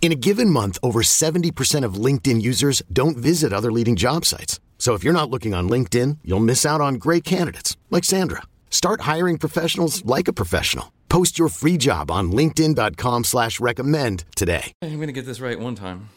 [0.00, 4.60] In a given month, over 70% of LinkedIn users don't visit other leading job sites.
[4.78, 8.42] So if you're not looking on LinkedIn, you'll miss out on great candidates like Sandra.
[8.70, 10.92] Start hiring professionals like a professional.
[11.08, 14.72] Post your free job on LinkedIn.com slash recommend today.
[14.82, 16.10] I'm gonna get this right one time.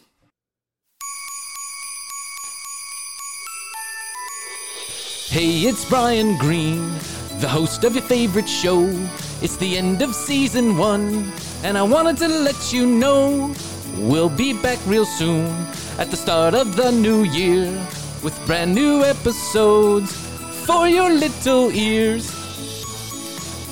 [5.28, 6.88] Hey, it's Bryan Green,
[7.38, 8.82] the host of your favorite show.
[9.40, 13.54] It's the end of season one, and I wanted to let you know
[13.96, 15.46] we'll be back real soon
[15.98, 17.66] at the start of the new year
[18.22, 20.14] with brand new episodes
[20.66, 22.30] for your little ears.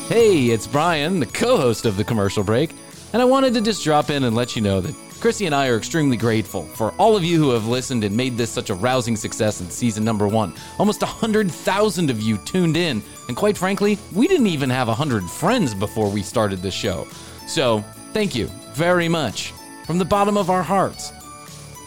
[0.08, 2.70] Hey, it's Bryan, the co host of the commercial break,
[3.12, 5.68] and I wanted to just drop in and let you know that Krissy and I
[5.68, 8.74] are extremely grateful for all of you who have listened and made this such a
[8.74, 10.54] rousing success in season number one.
[10.78, 15.74] Almost 100,000 of you tuned in, and quite frankly, we didn't even have 100 friends
[15.74, 17.06] before we started this show.
[17.46, 17.80] So,
[18.12, 19.52] thank you very much
[19.88, 21.14] from the bottom of our hearts.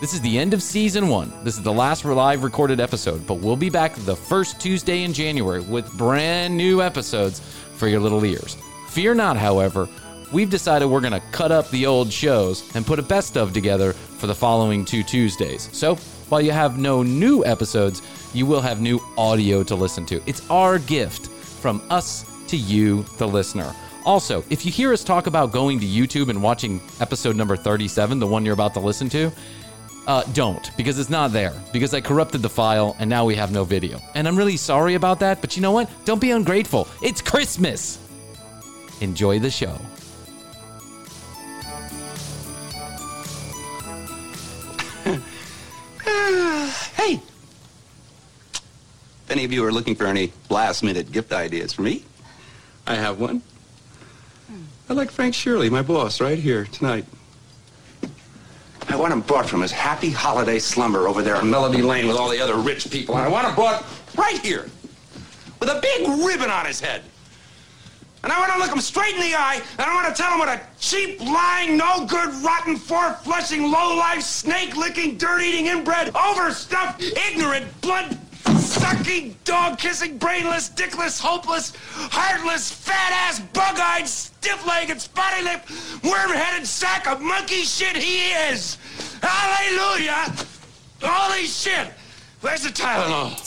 [0.02, 1.31] This is the end of season one.
[1.44, 5.13] This is the last live recorded episode, but we'll be back the first Tuesday in
[5.13, 7.41] January with brand new episodes
[7.75, 8.58] for your little ears.
[8.89, 9.88] Fear not, however,
[10.31, 13.53] we've decided we're going to cut up the old shows and put a best of
[13.53, 15.69] together for the following two Tuesdays.
[15.71, 15.93] So
[16.30, 18.02] while you have no new episodes,
[18.33, 20.20] you will have new audio to listen to.
[20.26, 23.76] It's our gift from us to you, the listener.
[24.06, 28.20] Also, if you hear us talk about going to YouTube and watching episode number 37,
[28.20, 29.32] the one you're about to listen to,
[30.08, 31.54] uh, don't, because it's not there.
[31.72, 34.02] Because I corrupted the file and now we have no video.
[34.16, 35.89] And I'm really sorry about that, but you know what?
[36.06, 36.88] Don't be ungrateful.
[37.04, 38.00] It's Christmas.
[39.02, 39.78] Enjoy the show.
[46.95, 47.20] Hey!
[48.54, 52.04] If any of you are looking for any last minute gift ideas for me,
[52.86, 53.42] I have one.
[54.91, 57.05] I like Frank Shirley, my boss, right here tonight.
[58.89, 62.17] I want him brought from his happy holiday slumber over there on Melody Lane with
[62.17, 63.15] all the other rich people.
[63.15, 63.85] And I want him brought
[64.17, 64.69] right here
[65.61, 67.03] with a big ribbon on his head.
[68.25, 70.33] And I want to look him straight in the eye, and I want to tell
[70.33, 75.39] him what a cheap, lying, no good, rotten, four flushing, low life, snake licking, dirt
[75.41, 78.17] eating, inbred, overstuffed, ignorant, blood
[78.59, 84.09] sucking, dog kissing, brainless, dickless, hopeless, heartless, fat ass, bug eyed,
[84.41, 85.69] stiff legged, spotty lipped,
[86.03, 88.77] worm headed sack of monkey shit he is.
[89.21, 90.33] Hallelujah!
[90.99, 91.93] Holy shit!
[92.41, 93.37] Where's the Tylenol?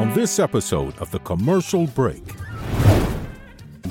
[0.00, 2.24] On this episode of The Commercial Break,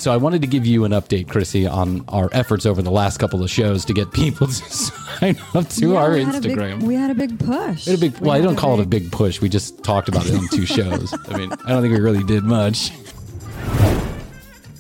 [0.02, 3.20] So I wanted to give you an update, Krissy, on our efforts over the last
[3.20, 6.34] couple of shows to get people to sign up to Yeah, our we a big-
[6.58, 6.82] Instagram.
[6.82, 7.86] we had a big push.
[7.86, 8.14] We a big.
[8.18, 9.42] We Well, I don't call it a big push.
[9.42, 11.14] We just talked about it on two shows.
[11.30, 12.90] I mean, I don't think we really did much.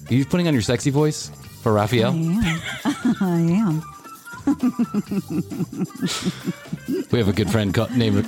[0.09, 1.30] Are you putting on your sexy voice
[1.62, 2.14] for Raphael?
[2.14, 2.62] I am.
[3.22, 3.84] I am.
[7.12, 8.26] We have a good friend called named.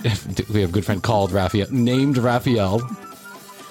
[0.53, 2.81] We have a good friend called Raphael, named Raphael,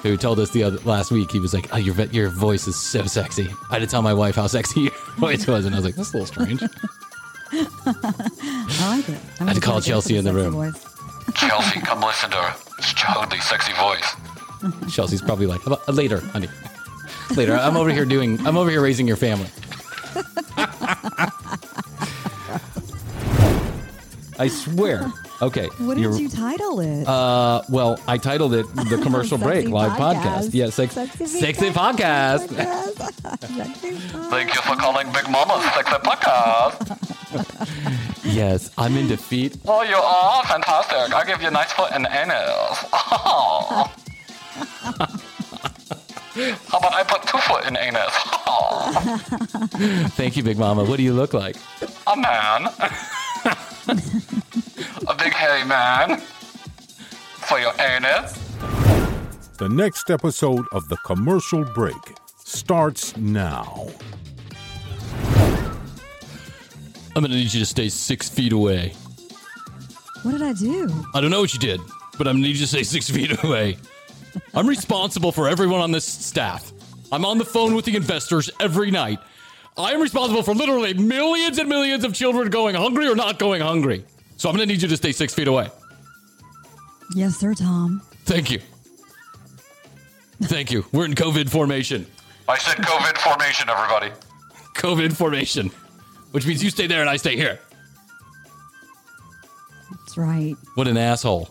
[0.03, 1.31] who told us the other last week.
[1.31, 4.15] He was like, "Oh, your your voice is so sexy." I had to tell my
[4.15, 6.63] wife how sexy your voice was, and I was like, "That's a little strange."
[7.53, 9.19] I like it.
[9.41, 10.53] I'm I had to call Chelsea in the room.
[10.55, 10.87] voice.
[11.35, 12.55] Chelsea, come listen to her.
[12.79, 14.15] It's totally sexy voice.
[14.95, 16.49] Chelsea's probably like, "How about- uh, "Later, honey,
[17.37, 18.45] later." I'm over here doing.
[18.47, 19.49] I'm over here raising your family.
[24.39, 25.13] I swear.
[25.43, 25.67] Okay.
[25.79, 27.07] What did you're- title it?
[27.07, 30.55] Uh, well, I titled it "The Commercial Break Live Podcast." Podcast.
[30.55, 32.47] Yeah, sex, Sexy sexy, Big podcast.
[34.31, 36.87] Thank you for calling Big Mama Sexy Podcast.
[38.25, 39.57] yes, I'm in defeat.
[39.67, 41.13] Oh, you are fantastic.
[41.13, 42.85] I give you a nice foot and anus.
[42.95, 43.91] Oh.
[46.69, 48.13] How about I put two foot in anus?
[48.47, 49.19] Oh.
[50.17, 50.85] Thank you, Big Mama.
[50.85, 51.57] What do you look like?
[52.07, 52.69] A man.
[55.09, 56.21] A big hairy man.
[56.21, 58.39] For your anus.
[59.59, 61.97] The next episode of The Commercial Break
[62.37, 63.89] starts now.
[67.15, 68.95] I'm gonna need you to stay six feet away.
[70.23, 70.89] What did I do?
[71.15, 71.81] I don't know what you did,
[72.17, 73.77] but I'm gonna need you to stay six feet away.
[74.55, 76.73] I'm responsible for everyone on this staff.
[77.11, 79.19] I'm on the phone with the investors every night.
[79.77, 83.61] I am responsible for literally millions and millions of children going hungry or not going
[83.61, 84.05] hungry.
[84.43, 85.71] So I'm gonna need you to stay six feet away.
[87.15, 88.03] Yes, sir, Tom.
[88.25, 88.59] Thank you.
[90.43, 90.85] Thank you.
[90.91, 92.07] We're in COVID formation.
[92.49, 94.11] I said COVID formation, everybody.
[94.75, 95.71] COVID formation,
[96.33, 97.61] which means you stay there and I stay here.
[99.93, 100.57] That's right.
[100.75, 101.49] What an asshole.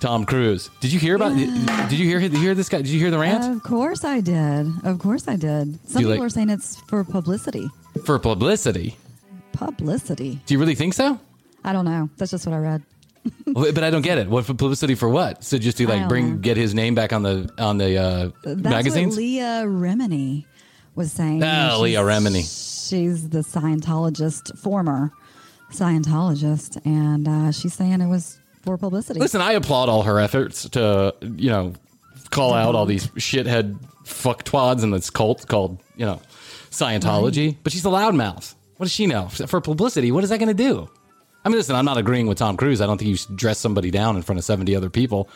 [0.00, 0.68] Tom Cruise.
[0.80, 1.36] Did you hear about?
[1.36, 2.18] Did you hear?
[2.18, 2.78] Did you hear this guy?
[2.78, 3.54] Did you hear the rant?
[3.54, 4.66] Of course I did.
[4.82, 5.78] Of course I did.
[5.88, 7.70] Some people like- are saying it's for publicity.
[8.04, 8.96] For publicity.
[9.54, 10.40] Publicity.
[10.46, 11.18] Do you really think so?
[11.64, 12.10] I don't know.
[12.18, 12.82] That's just what I read.
[13.46, 14.28] But I don't get it.
[14.28, 15.42] What for publicity for what?
[15.44, 16.36] So just to like bring know.
[16.38, 19.14] get his name back on the on the uh, That's magazines?
[19.14, 20.44] what Leah Remini
[20.94, 21.40] was saying.
[21.40, 22.42] She's- Leah Remini.
[22.90, 25.10] She's the Scientologist, former
[25.72, 29.20] Scientologist, and uh, she's saying it was for publicity.
[29.20, 31.72] Listen, I applaud all her efforts to you know
[32.30, 36.20] call out all these shithead fucktwads in this cult called you know
[36.70, 37.56] Scientology.
[37.62, 38.54] But she's a loudmouth.
[38.84, 40.12] What does she know for publicity?
[40.12, 40.90] What is that going to do?
[41.42, 42.82] I mean, listen, I'm not agreeing with Tom Cruise.
[42.82, 45.30] I don't think you should dress somebody down in front of 70 other people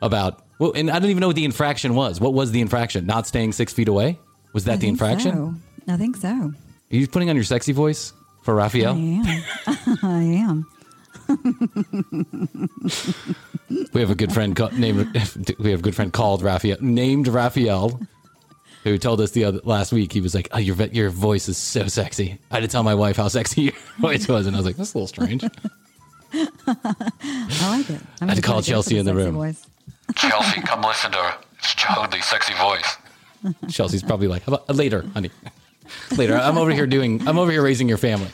[0.00, 0.44] about.
[0.60, 2.20] Well, and I don't even know what the infraction was.
[2.20, 3.04] What was the infraction?
[3.04, 4.20] Not staying six feet away?
[4.52, 5.32] Was that I the infraction?
[5.32, 5.54] so.
[5.92, 6.28] I think so.
[6.28, 6.52] Are
[6.90, 8.12] you putting on your sexy voice
[8.44, 8.94] for Raphael?
[8.94, 9.96] I am.
[10.04, 10.66] I am.
[13.92, 15.12] We have a good friend ca- named.
[15.58, 18.00] We have a good friend called Raphael, named Raphael,
[18.86, 20.12] who told us the other last week.
[20.12, 22.94] He was like, "Oh, your your voice is so sexy." I had to tell my
[22.94, 25.42] wife how sexy your voice was, and I was like, "That's a little strange."
[26.32, 26.48] I
[27.78, 28.00] like it.
[28.20, 29.34] I'm I had to call Chelsea in the room.
[29.34, 29.66] Voice.
[30.14, 31.36] Chelsea, come listen to her.
[31.58, 32.96] It's totally sexy voice.
[33.68, 35.30] Chelsea's probably like, How about, uh, "Later, honey,
[36.16, 37.26] later." I'm over here doing.
[37.26, 38.30] I'm over here raising your family.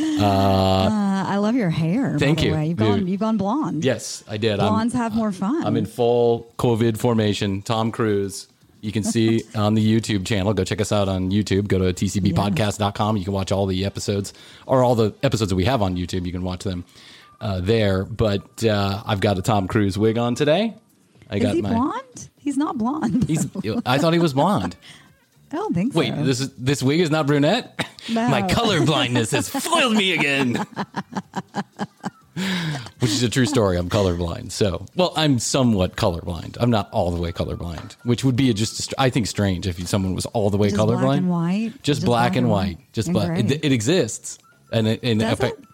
[0.20, 2.12] Uh, I love your hair.
[2.14, 2.52] by Thank the you.
[2.52, 2.66] Way.
[2.68, 3.06] You've gone.
[3.06, 3.84] You've gone blonde.
[3.84, 4.58] Yes, I did.
[4.60, 5.64] I'm- Blondes have more fun.
[5.64, 7.62] I'm in full COVID formation.
[7.62, 8.46] Tom Cruise.
[8.82, 10.52] You can see on the YouTube channel.
[10.54, 11.68] Go check us out on YouTube.
[11.68, 13.16] Go to tcbpodcast.com.
[13.16, 14.32] You can watch all the episodes
[14.66, 16.24] or all the episodes that we have on YouTube.
[16.26, 16.84] You can watch them
[17.40, 18.04] uh, there.
[18.04, 20.74] But uh, I've got a Tom Cruise wig on today.
[21.30, 21.70] I Is got he my.
[21.70, 22.30] blonde?
[22.38, 23.24] He's not blonde.
[23.24, 23.46] He's.
[23.86, 24.76] I thought he was blonde.
[25.52, 26.22] I don't think Wait, so.
[26.24, 27.84] this is this wig is not brunette.
[28.08, 28.28] No.
[28.28, 30.64] My color blindness has foiled me again.
[33.00, 33.76] Which is a true story.
[33.76, 34.52] I'm colorblind.
[34.52, 36.56] So, well, I'm somewhat colorblind.
[36.60, 39.66] I'm not all the way colorblind, which would be a just, a I think, strange
[39.66, 41.00] if someone was all the way Just colorblind.
[41.02, 41.82] black and white?
[41.82, 42.78] Just, black, and white.
[42.92, 43.38] Just and black.
[43.38, 44.38] It, it exists.
[44.72, 45.64] And, it, and Does effect- it?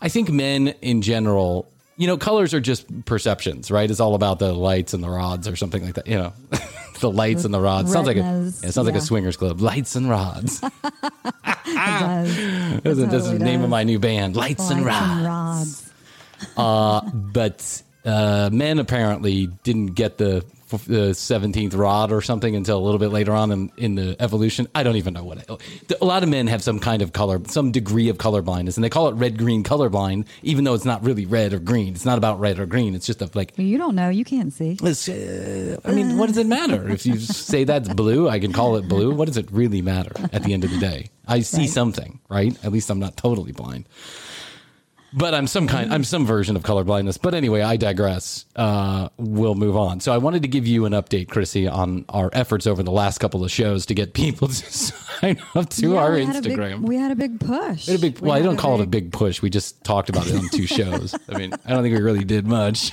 [0.00, 3.90] I think men in general, you know, colors are just perceptions, right?
[3.90, 6.06] It's all about the lights and the rods or something like that.
[6.06, 6.32] You know,
[7.00, 7.92] the lights and the rods.
[7.92, 9.60] Sounds like a, yeah, it sounds like a swingers club.
[9.60, 10.62] Lights and rods.
[11.72, 11.74] It
[12.84, 12.98] does.
[12.98, 15.10] It That's, the- name of my new band, Lights, and Rods.
[15.10, 15.92] and rods.
[16.56, 20.44] Uh, but uh, men apparently didn't get the
[20.86, 24.68] the seventeenth rod or something until a little bit later on in, in the evolution.
[24.72, 25.38] I don't even know what.
[25.38, 28.76] It, a lot of men have some kind of color, some degree of color blindness,
[28.76, 31.92] and they call it red green colorblind, even though it's not really red or green.
[31.94, 32.94] It's not about red or green.
[32.94, 33.52] It's just a, like.
[33.56, 34.10] You don't know.
[34.10, 34.78] You can't see.
[34.80, 38.28] Uh, I mean, what does it matter if you say that's blue?
[38.28, 39.12] I can call it blue.
[39.12, 41.10] What does it really matter at the end of the day?
[41.26, 41.68] I see Right.
[41.68, 42.56] something, right?
[42.64, 43.86] At least I'm not totally blind.
[45.12, 47.18] But I'm some kind, I'm some version of color blindness.
[47.18, 48.44] But anyway, I digress.
[48.54, 49.98] Uh, we'll move on.
[50.00, 53.18] So I wanted to give you an update, Krissy, on our efforts over the last
[53.18, 56.34] couple of shows to get people to sign up to Yeah, our we a big-
[56.44, 56.80] Instagram.
[56.82, 57.88] we had a big push.
[57.88, 59.42] We had a big, We well, I don't call it a big push.
[59.42, 61.14] We just talked about it on two shows.
[61.28, 62.92] I mean, I don't think we really did much.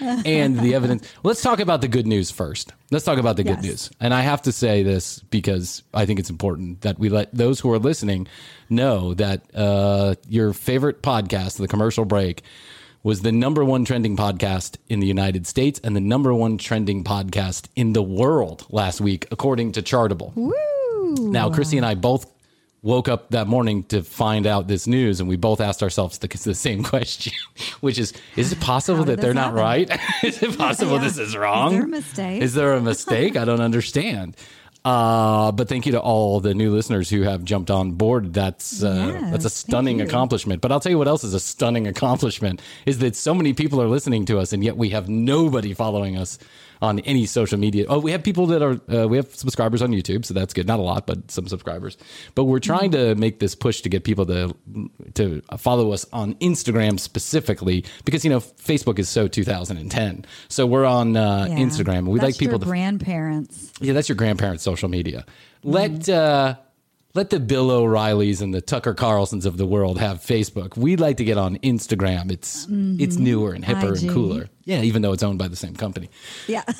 [0.00, 1.08] And the evidence.
[1.22, 2.72] Let's talk about the good news first.
[2.90, 3.90] Let's talk about the good news.
[4.00, 7.60] And I have to say this because I think it's important that we let those
[7.60, 8.26] who are listening
[8.72, 12.42] know that uh, your favorite podcast, The Commercial Break,
[13.04, 17.02] was the number one trending podcast in the United States and the number one trending
[17.04, 20.32] podcast in the world last week, according to Chartable.
[20.36, 20.52] Woo!
[21.30, 22.30] Now, Krissy and I both
[22.80, 26.28] woke up that morning to find out this news, and we both asked ourselves the,
[26.28, 27.32] the same question,
[27.80, 29.90] which is: Is it possible that they're this not right?
[30.22, 31.02] is it possible Yeah.
[31.02, 31.72] this is wrong?
[31.74, 32.42] Is there a mistake?
[32.42, 33.36] Is there a mistake?
[33.36, 34.36] I don't understand.
[34.84, 38.32] Uh, but thank you to all the new listeners who have jumped on board.
[38.34, 40.60] That's uh, Yes, that's a stunning accomplishment.
[40.60, 43.80] But I'll tell you what else is a stunning accomplishment is that so many people
[43.80, 46.38] are listening to us, and yet we have nobody following us
[46.82, 47.86] on any social media.
[47.88, 50.66] Oh, we have people that are uh, we have subscribers on YouTube, so that's good.
[50.66, 51.96] Not a lot, but some subscribers.
[52.34, 54.54] But we're trying to make this push to get people to
[55.14, 60.26] to follow us on Instagram specifically because you know Facebook is so 2010.
[60.48, 61.56] So we're on uh, Yeah.
[61.56, 62.06] Instagram.
[62.08, 63.72] We That's like people your to grandparents.
[63.80, 65.24] yeah, that's your grandparents' social media.
[65.62, 66.56] Let uh,
[67.14, 70.76] let the Bill O'Reillys and the Tucker Carlsons of the world have Facebook.
[70.76, 72.30] We'd like to get on Instagram.
[72.30, 73.00] It's mm-hmm.
[73.00, 74.04] it's newer and hipper IG.
[74.04, 74.48] and cooler.
[74.64, 76.08] Yeah, even though it's owned by the same company,
[76.46, 76.62] Yeah.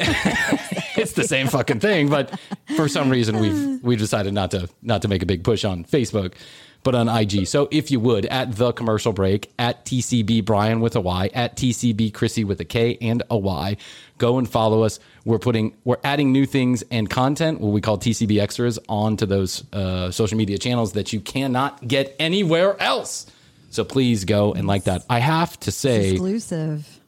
[0.97, 2.09] it's the same fucking thing.
[2.09, 2.39] But
[2.77, 3.79] for some reason, we've uh.
[3.83, 6.35] we decided not to not to make a big push on Facebook,
[6.83, 7.47] but on IG.
[7.47, 11.57] So if you would, at the commercial break, at TCB Bryan with a Y, at
[11.57, 13.77] TCB Krissy with a K and a Y,
[14.19, 14.99] go and follow us.
[15.25, 19.65] We're putting we're adding new things and content, what we call TCB extras, onto those
[19.73, 23.27] uh, social media channels that you cannot get anywhere else.
[23.71, 25.05] So please go and like that.
[25.09, 27.01] I have to say, Exclusive.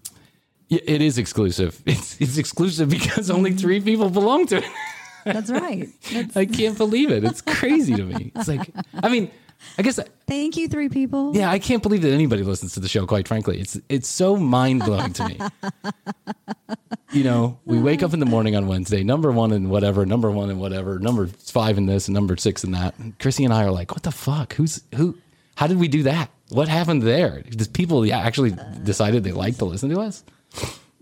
[0.70, 1.82] it is exclusive.
[1.86, 4.64] It's it's exclusive because only three people belong to it.
[5.24, 5.88] That's right.
[6.12, 7.24] That's, I can't believe it.
[7.24, 8.32] It's crazy to me.
[8.36, 9.30] It's like, I mean,
[9.78, 11.37] I guess, thank you, three people.
[11.37, 13.06] yeah, I can't believe that anybody listens to the show.
[13.06, 15.38] Quite frankly, it's it's so mind blowing to me.
[17.12, 20.33] You know, we wake up in the morning on Wednesday, number one and whatever, number
[20.33, 22.99] one and whatever, number five in this, and number six in that.
[22.99, 24.54] And Krissy and I are like, what the fuck?
[24.54, 25.16] Who's who?
[25.54, 26.28] How did we do that?
[26.49, 27.42] What happened there?
[27.42, 30.25] Does people yeah, actually decided they like to listen to us?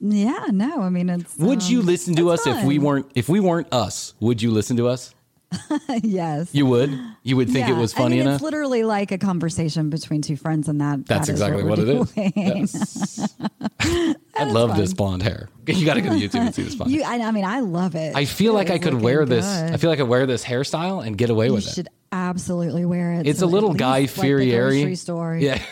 [0.00, 1.36] Yeah, no, I mean it's.
[1.38, 4.12] Would you um, listen to us it's if we weren't if we weren't us?
[4.20, 5.14] Would you listen to us?
[6.02, 6.54] yes.
[6.54, 6.98] You would.
[7.22, 8.34] You would think it was funny I mean, enough.
[8.36, 12.04] It's literally like a conversation between two friends, and that That's that exactly what, we're
[12.16, 12.36] it is.
[12.36, 13.34] Yes.
[14.36, 15.48] I love this blonde hair.
[15.66, 16.90] You got to go to YouTube and see this blonde.
[16.92, 17.04] You.
[17.04, 18.16] I, I mean, I love it.
[18.16, 19.46] I feel It like I could wear this.
[19.46, 19.72] good.
[19.72, 21.68] I feel like I wear this hairstyle and get away you with it.
[21.68, 23.28] You should absolutely wear it.
[23.28, 24.96] It's to a little Guy least, like, Fieri.
[24.96, 25.36] store.
[25.36, 25.62] Yeah.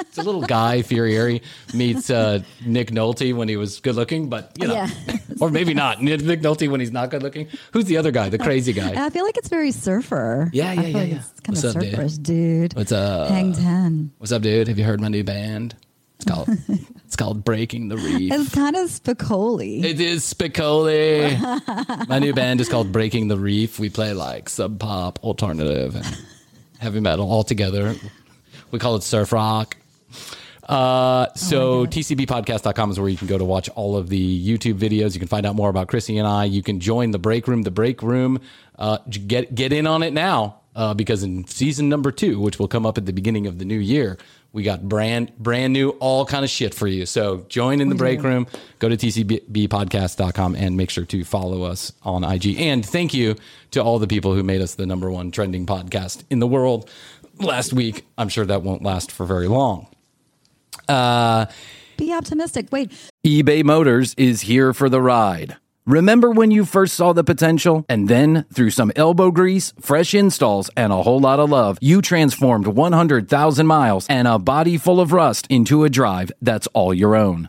[0.00, 1.42] It's a little Guy Fieri
[1.74, 4.88] meets uh, Nick Nolte when he was good looking, but you know, Yeah.
[5.40, 6.02] or maybe not.
[6.02, 7.48] Nick Nolte when he's not good looking.
[7.72, 8.28] Who's the other guy?
[8.28, 9.04] The crazy guy.
[9.06, 10.50] I feel like it's very surfer.
[10.52, 11.16] Yeah, yeah, yeah, like yeah.
[11.16, 12.22] It's kind What's of up, dude?
[12.22, 12.74] dude.
[12.74, 13.30] What's up?
[13.30, 14.12] Hang ten.
[14.18, 14.68] What's up, dude?
[14.68, 15.74] Have you heard my new band?
[16.16, 16.48] It's called
[17.06, 18.30] it's called Breaking the Reef.
[18.32, 19.82] It's kind of Spicoli.
[19.82, 22.08] It is Spicoli.
[22.08, 23.78] My new band is called Breaking the Reef.
[23.78, 26.06] We play like sub pop, alternative, and
[26.78, 27.94] heavy metal all together.
[28.70, 29.76] We call it surf rock.
[30.68, 35.14] Uh, so tcbpodcast.com is where you can go to watch all of the YouTube videos.
[35.14, 36.44] You can find out more about Krissy and I.
[36.44, 37.62] You can join the break room.
[37.62, 38.40] The break room,
[38.78, 42.68] uh, get get in on it now uh, because in season number two, which will
[42.68, 44.16] come up at the beginning of the new year,
[44.52, 47.04] we got brand brand new all kind of shit for you.
[47.04, 48.46] So join in the break room.
[48.78, 52.60] Go to tcbpodcast.com and make sure to follow us on IG.
[52.60, 53.36] And thank you
[53.72, 56.88] to all the people who made us the number one trending podcast in the world
[57.38, 58.06] last week.
[58.16, 59.88] I'm sure that won't last for very long.
[60.90, 61.46] Uh,
[61.96, 62.68] Be optimistic.
[62.72, 62.90] Wait,
[63.24, 65.56] eBay Motors is here for the ride.
[65.86, 67.84] Remember when you first saw the potential?
[67.88, 72.02] And then, through some elbow grease, fresh installs, and a whole lot of love, you
[72.02, 77.16] transformed 100,000 miles and a body full of rust into a drive that's all your
[77.16, 77.48] own.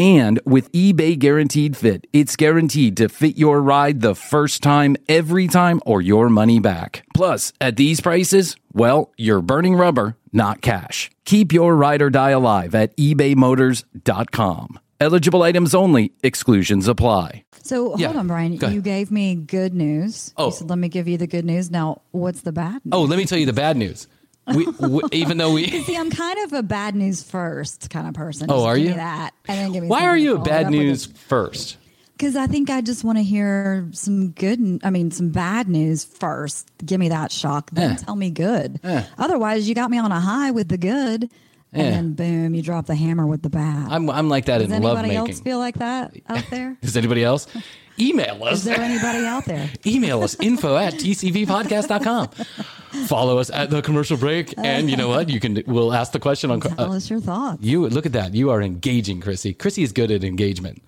[0.00, 5.46] And with eBay Guaranteed Fit, it's guaranteed to fit your ride the first time, every
[5.46, 7.04] time, or your money back.
[7.14, 11.10] Plus, at these prices, well, you're burning rubber, not cash.
[11.26, 14.78] Keep your ride or die alive at ebaymotors.com.
[15.00, 17.44] Eligible items only, exclusions apply.
[17.62, 18.06] so Yeah.
[18.06, 18.56] hold on, Bryan.
[18.56, 18.74] Go ahead.
[18.76, 20.32] You gave me good news.
[20.38, 20.46] Oh.
[20.46, 21.70] You said, let me give you the good news.
[21.70, 22.92] Now, what's the bad news?
[22.92, 24.08] Oh, let me tell you the bad news.
[24.54, 28.14] We, we even though we See, I'm kind of a bad news first kind of
[28.14, 28.50] person.
[28.50, 28.94] Oh, Just are give you?
[28.94, 29.88] That, and then give me.
[29.88, 31.76] Why are you a bad news first?
[32.16, 34.80] Because I think I just want to hear some good.
[34.84, 36.70] I mean, some bad news first.
[36.84, 37.96] Give me that shock, then Eh.
[37.96, 38.78] tell me good.
[39.16, 41.24] Otherwise, you got me on a high with the good,
[41.72, 41.80] Eh.
[41.82, 43.88] and then boom, you drop the hammer with the bad.
[43.90, 45.30] I'm I'm like that Does in love anybody making.
[45.34, 46.76] else feel like that out there?
[46.82, 47.46] Does anybody else?
[48.00, 48.58] Email us.
[48.58, 49.70] Is there anybody out there?
[49.86, 52.28] Email us info at tcbpodcast.com.
[53.06, 54.54] Follow us at the commercial break.
[54.58, 55.28] And you know what?
[55.28, 57.62] You can we'll ask the question on Tell uh, us your thoughts.
[57.62, 58.34] you look at that.
[58.34, 59.56] You are engaging, Krissy.
[59.56, 60.82] Krissy is good at engagement.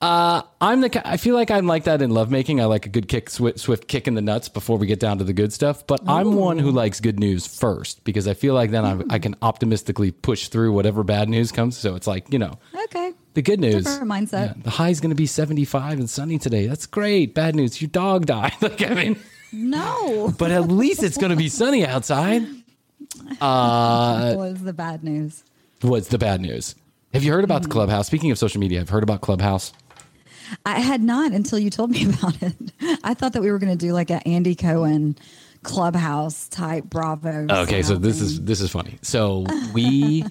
[0.00, 1.08] Uh, I'm the.
[1.08, 2.60] I feel like I'm like that in lovemaking.
[2.60, 5.18] I like a good kick, swift, swift kick in the nuts before we get down
[5.18, 5.84] to the good stuff.
[5.88, 9.18] But I'm one who likes good news first because I feel like then I, I
[9.18, 11.76] can optimistically push through whatever bad news comes.
[11.76, 13.12] So it's like you know, Okay.
[13.38, 13.84] The good news.
[13.84, 14.32] Different mindset.
[14.32, 16.66] yeah, the high is going to be 75 and sunny today.
[16.66, 17.34] That's great.
[17.34, 17.80] Bad news.
[17.80, 18.52] Your dog died.
[18.60, 19.16] like, I mean,
[19.52, 20.34] No.
[20.38, 22.42] but at least it's going to be sunny outside.
[23.40, 25.44] Uh, was the bad news.
[25.82, 26.74] what's the bad news?
[27.14, 28.06] Have you heard about the Clubhouse?
[28.06, 29.72] Speaking of social media, I've heard about Clubhouse.
[30.66, 32.54] I had not until you told me about it.
[33.04, 35.16] I thought that we were going to do like an Andy Cohen
[35.62, 37.46] clubhouse type Bravo.
[37.50, 38.98] Okay, so this is this is funny.
[39.02, 40.24] So we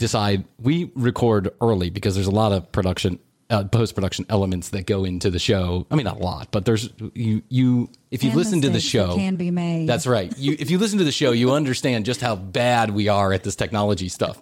[0.00, 4.86] decide we record early because there's a lot of production, uh, post production elements that
[4.86, 5.86] go into the show.
[5.90, 8.80] I mean, not a lot, but there's you you if you And listen to the
[8.80, 9.88] show, can be made.
[9.88, 10.36] That's right.
[10.36, 13.44] You if you listen to the show, you understand just how bad we are at
[13.44, 14.38] this technology stuff.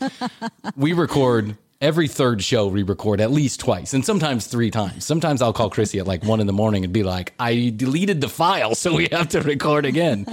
[0.77, 1.59] we record.
[1.81, 5.05] Every third show we record at least twice and sometimes three times.
[5.07, 8.21] Sometimes I'll call Krissy at like one in the morning and be like, I deleted
[8.21, 10.27] the file, so we have to record again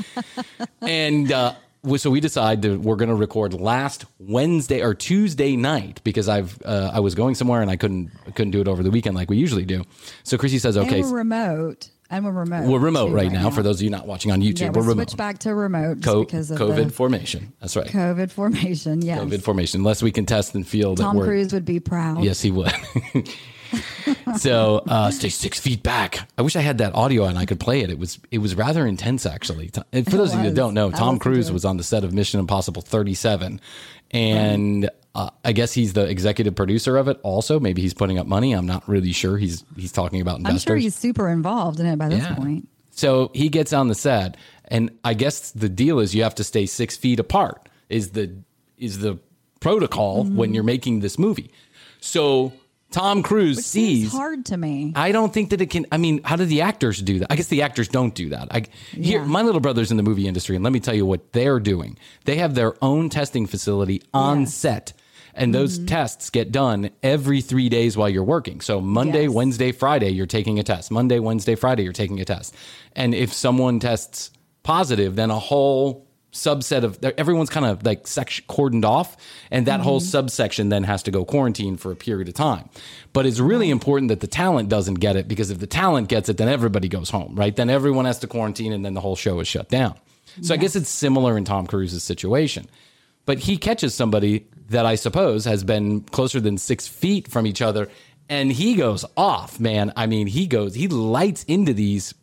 [0.82, 1.54] and uh,
[1.98, 6.58] so we decide that we're going to record last Wednesday or Tuesday night because I've
[6.66, 9.30] uh, I was going somewhere and I couldn't couldn't do it over the weekend like
[9.30, 9.84] we usually do.
[10.24, 11.90] So Krissy says, And okay, we're remote.
[12.10, 12.70] And we're remote.
[12.70, 14.82] we're remote too right, now, For those of you not watching on YouTube, yeah, we're
[14.84, 15.10] we remote.
[15.10, 17.52] switched back to remote Co- because of COVID formation.
[17.60, 17.88] That's right.
[17.88, 19.02] COVID formation.
[19.02, 19.20] Yes.
[19.20, 19.82] COVID formation.
[19.82, 22.24] Unless we can test and feel that Tom Cruise would be proud.
[22.24, 22.72] Yes, he would.
[24.38, 26.28] so uh, stay six feet back.
[26.38, 27.90] I wish I had that audio and I could play it.
[27.90, 29.70] It was it was rather intense actually.
[29.70, 32.40] For those of you that don't know, Tom Cruise was on the set of Mission
[32.40, 33.60] Impossible 37,
[34.12, 37.20] and uh, I guess he's the executive producer of it.
[37.24, 38.54] Also, maybe he's putting up money.
[38.54, 39.38] I'm not really sure.
[39.38, 40.64] He's he's talking about investors.
[40.64, 42.36] I'm sure he's super involved in it by this Yeah.
[42.36, 42.68] point.
[42.92, 44.38] So he gets on the set,
[44.70, 47.68] and I guess the deal is you have to stay six feet apart.
[47.90, 48.36] Is the
[48.78, 49.20] is the
[49.60, 50.36] protocol Mm-hmm.
[50.38, 51.52] when you're making this movie?
[52.00, 52.54] So
[52.96, 54.12] Tom Cruise Which sees.
[54.12, 54.94] hard to me.
[54.96, 55.86] I don't think that it can.
[55.92, 57.28] I mean, how do the actors do that?
[57.32, 58.48] I guess the actors don't do that.
[58.52, 61.34] I, here, my little brother's in the movie industry, and let me tell you what
[61.34, 61.98] they're doing.
[62.24, 64.54] They have their own testing facility on Yes.
[64.54, 64.94] set,
[65.34, 65.88] and those Mm-hmm.
[65.88, 68.62] tests get done every three days while you're working.
[68.62, 69.32] So Monday, Yes.
[69.34, 70.90] Wednesday, Friday, you're taking a test.
[70.90, 72.56] Monday, Wednesday, Friday, you're taking a test.
[72.96, 74.32] And if someone tests
[74.64, 76.05] positive, then a whole
[76.36, 79.16] subset of everyone's kind of like section cordoned off
[79.50, 80.08] and that whole mm-hmm.
[80.08, 82.70] subsection then has to go quarantine for a period of time.
[83.14, 86.28] But it's really important that the talent doesn't get it because if the talent gets
[86.30, 87.56] it then everybody goes home right?
[87.56, 89.96] Then everyone has to quarantine and then the whole show is shut down.
[90.42, 92.68] So i guess it's similar in tom cruise's situation.
[93.26, 97.62] But he catches somebody that I suppose has been closer than six feet from each
[97.62, 97.88] other,
[98.30, 99.94] and he goes off, man.
[99.96, 102.14] I mean, he goes, he lights into these.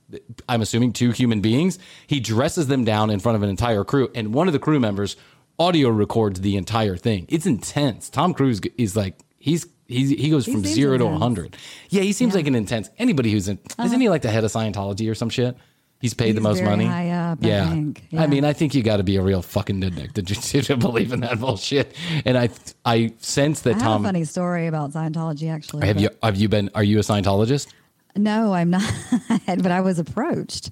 [0.48, 1.78] I'm assuming two human beings.
[2.06, 4.80] He dresses them down in front of an entire crew, and one of the crew
[4.80, 5.16] members
[5.58, 7.26] audio records the entire thing.
[7.28, 8.10] It's intense.
[8.10, 9.66] Tom Cruise is like he's.
[9.88, 11.20] He's, he goes He from zero to intense.
[11.20, 11.56] 100.
[11.90, 12.88] Yeah, he seems like an intense.
[12.96, 13.82] Anybody who's in, uh-huh.
[13.82, 15.54] isn't he like the head of Scientology or some shit?
[16.02, 16.86] He's paid the most money.
[16.86, 17.70] up, I yeah.
[18.18, 21.12] I mean, I think you got to be a real fucking dick to, to, believe
[21.12, 21.94] in that bullshit.
[22.24, 22.50] And I,
[22.84, 24.04] I sense that I have Tom.
[24.04, 25.86] a funny story about Scientology actually.
[25.86, 26.70] Have you have you been?
[26.74, 27.68] Are you a Scientologist?
[28.16, 28.92] No, I'm not.
[29.46, 30.70] but I was approached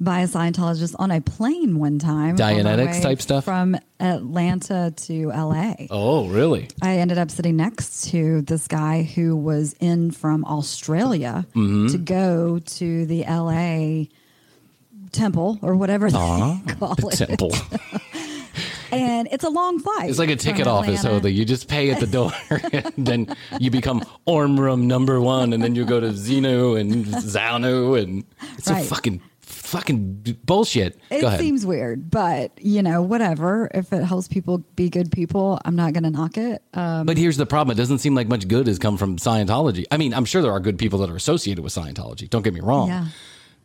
[0.00, 2.34] by a Scientologist on a plane one time.
[2.36, 3.44] Dianetics type stuff?
[3.44, 5.74] From Atlanta to LA.
[5.90, 6.68] Oh, really?
[6.80, 11.88] I ended up sitting next to this guy who was in from Australia Mm-hmm.
[11.88, 14.06] to go to the LA
[15.12, 17.16] temple or whatever they call The it.
[17.28, 17.52] temple.
[18.90, 20.10] And it's a long flight.
[20.10, 23.70] It's like a ticket office, that you just pay at the door, and then you
[23.70, 28.22] become Orm Room number one, and then you go to Xenu and Zanu, and
[28.58, 30.98] it's a fucking fucking bullshit.
[31.10, 31.40] It go ahead.
[31.40, 33.70] seems weird, but you know, whatever.
[33.72, 36.62] If it helps people be good people, I'm not going to knock it.
[36.74, 39.86] Um, But here's the problem: it doesn't seem like much good has come from Scientology.
[39.90, 42.28] I mean, I'm sure there are good people that are associated with Scientology.
[42.28, 42.88] Don't get me wrong.
[42.88, 43.06] yeah.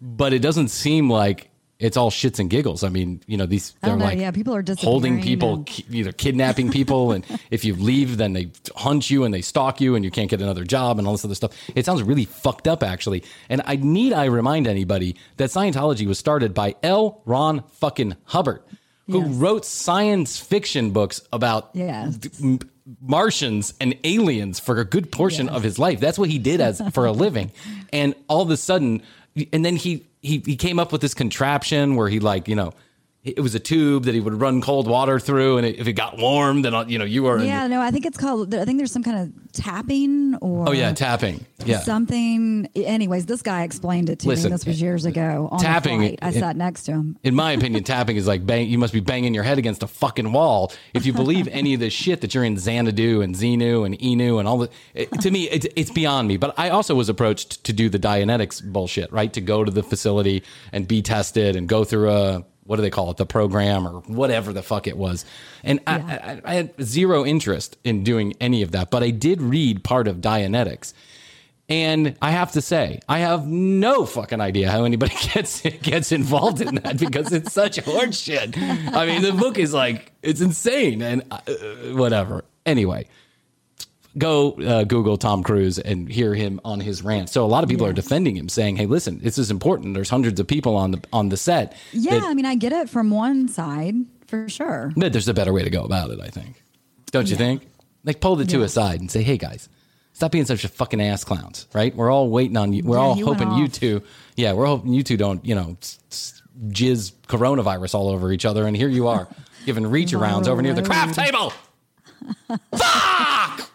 [0.01, 2.83] But it doesn't seem like it's all shits and giggles.
[2.83, 4.05] I mean, you know, these they're oh, know.
[4.05, 8.33] like Yeah, people are holding people, and- either kidnapping people, and if you leave, then
[8.33, 11.13] they hunt you and they stalk you, and you can't get another job and all
[11.13, 11.51] this other stuff.
[11.75, 13.23] It sounds really fucked up, actually.
[13.47, 17.21] And I need I remind anybody that Scientology was started by L.
[17.25, 18.61] Ron fucking Hubbard,
[19.05, 19.35] who Yes.
[19.35, 22.17] wrote science fiction books about Yes.
[22.41, 22.57] m-
[23.01, 25.99] Martians and aliens for a good portion of his life.
[25.99, 27.51] That's what he did as for a living.
[27.93, 29.01] And all of a sudden,
[29.53, 32.73] and then he he he came up with this contraption where he like you know.
[33.35, 35.93] It was a tube that he would run cold water through, and it, if it
[35.93, 37.39] got warm, then uh, you know you were.
[37.39, 38.55] in- Yeah, no, I think it's called.
[38.55, 41.45] I think there's some kind of tapping or oh yeah, tapping.
[41.65, 42.69] Yeah, something.
[42.75, 44.55] Anyways, this guy explained it to Listen, me.
[44.55, 45.49] This was years ago.
[45.51, 46.17] On tapping.
[46.21, 47.17] I sat next to him.
[47.23, 48.69] in my opinion, tapping is like bang.
[48.69, 51.79] You must be banging your head against a fucking wall if you believe any of
[51.79, 54.69] this shit that you're in Xanadu and Xenu and Enu and all the.
[54.93, 56.37] It, to me, it's it's beyond me.
[56.37, 59.33] But I also was approached to do the Dianetics bullshit, right?
[59.33, 62.89] To go to the facility and be tested and go through a what do they
[62.89, 65.25] call it, the program or whatever the fuck it was.
[65.63, 69.41] And I, I, I had zero interest in doing any of that, but I did
[69.41, 70.93] read part of Dianetics.
[71.69, 76.61] And I have to say, I have no fucking idea how anybody gets gets involved
[76.61, 78.57] in that because it's such horseshit.
[78.93, 81.39] I mean, the book is like it's insane and uh,
[81.93, 82.45] whatever.
[82.65, 83.07] Anyway,
[84.17, 87.29] go uh, Google Tom Cruise and hear him on his rant.
[87.29, 89.93] So a lot of people are defending him, saying, "Hey, listen, this is important.
[89.93, 91.75] There's hundreds of people on the on the set.
[91.91, 93.95] Yeah, that- I mean, I get it from one side
[94.27, 94.91] for sure.
[94.97, 96.19] but there's a better way to go about it.
[96.19, 96.61] I think,
[97.11, 97.67] don't you think?
[98.03, 99.69] Like pull the two aside and say, "Hey, guys."
[100.13, 101.95] Stop being such a fucking ass clowns, right?
[101.95, 102.81] We're all waiting on you.
[102.83, 104.01] We're all hoping you two,
[104.35, 105.77] yeah, we're hoping you two don't, you know,
[106.69, 108.65] jizz coronavirus all over each other.
[108.65, 109.27] And here you are
[109.67, 111.53] giving reach arounds over near the craft table.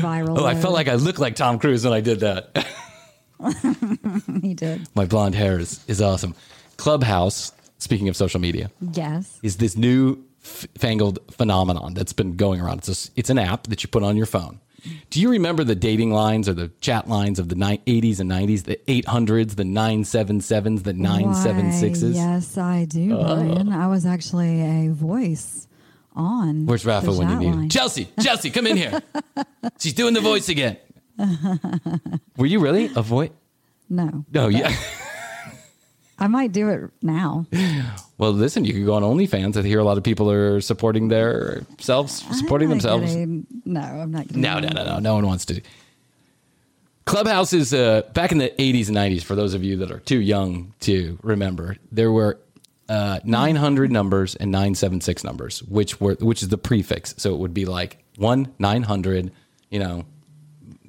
[0.00, 0.38] Viral.
[0.38, 2.66] Oh, I felt like I looked like Tom Cruise when I did that.
[4.42, 4.86] he did.
[4.94, 6.34] My blonde hair is, is awesome.
[6.76, 9.38] Clubhouse, speaking of social media, Yes.
[9.42, 12.78] is this new f- fangled phenomenon that's been going around.
[12.78, 14.60] It's, a it's an app that you put on your phone.
[15.08, 18.30] Do you remember the dating lines or the chat lines of the ni- 80s and
[18.30, 22.02] 90s, the 800s, the 977s, the 976s?
[22.02, 23.34] Why, yes, I do, uh-huh.
[23.34, 23.72] Bryan.
[23.72, 25.68] I was actually a voice
[26.14, 26.66] on.
[26.66, 27.68] Where's Rafa when you need him?
[27.68, 29.02] Chelsea, Chelsea, come in here.
[29.78, 30.76] She's doing the voice again.
[32.36, 33.30] Were you really a voice?
[33.88, 34.74] No, No, yeah.
[36.18, 37.46] I might do it now.
[38.18, 39.56] Well, listen, you could go on OnlyFans.
[39.56, 43.14] I hear a lot of people are supporting their selves, supporting themselves.
[43.14, 44.30] no, I'm not.
[44.34, 44.98] No, no, no, no.
[45.00, 45.60] No one wants to.
[47.04, 49.22] Clubhouse is uh, back in the 80s and 90s.
[49.22, 52.38] For those of you that are too young to remember, there were
[52.88, 57.14] uh, 900 numbers and 976 numbers, which were which is the prefix.
[57.18, 59.32] So it would be like one 900,
[59.70, 60.04] you know,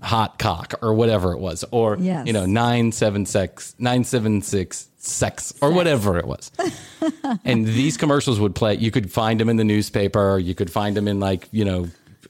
[0.01, 2.27] hot cock or whatever it was, or Yes.
[2.27, 6.51] you know 976 976 sex or whatever it was.
[7.45, 8.75] and these commercials would play.
[8.75, 10.37] You could find them in the newspaper.
[10.39, 11.87] You could find them in like you know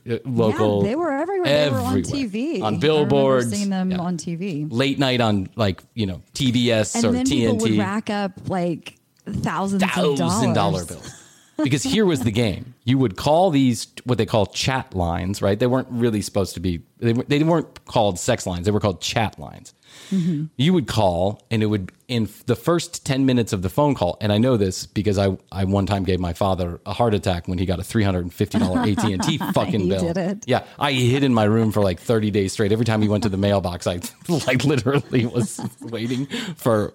[0.09, 0.83] uh, local.
[0.83, 1.65] Yeah, they were everywhere.
[1.65, 2.01] They were on.
[2.03, 3.97] TV, on billboards, seeing them yeah.
[3.97, 4.67] on TV.
[4.71, 8.47] late night on like you know TBS And or then people would TNT, rack up
[8.47, 8.95] like
[9.27, 10.87] thousands of thousand dollar dollars.
[10.87, 11.24] bills.
[11.63, 15.57] Because here was the game: you would call these what they call chat lines, right?
[15.57, 16.81] They weren't really supposed to be.
[16.99, 18.65] They, they weren't called sex lines.
[18.65, 19.73] They were called chat lines.
[20.11, 20.45] Mm-hmm.
[20.57, 24.17] You would call, and it would in the first ten minutes of the phone call.
[24.19, 27.47] And I know this because I I one time gave my father a heart attack
[27.47, 30.01] when he got a three hundred and fifty dollar AT and T fucking He bill.
[30.13, 30.43] did it.
[30.47, 32.73] Yeah, I hid in my room for like 30 days straight.
[32.73, 36.25] Every time he went to the mailbox, I like literally was waiting
[36.57, 36.93] for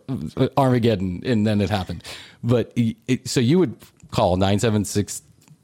[0.58, 2.04] Armageddon, and then it happened.
[2.42, 3.76] But it- so you would
[4.10, 5.22] call 976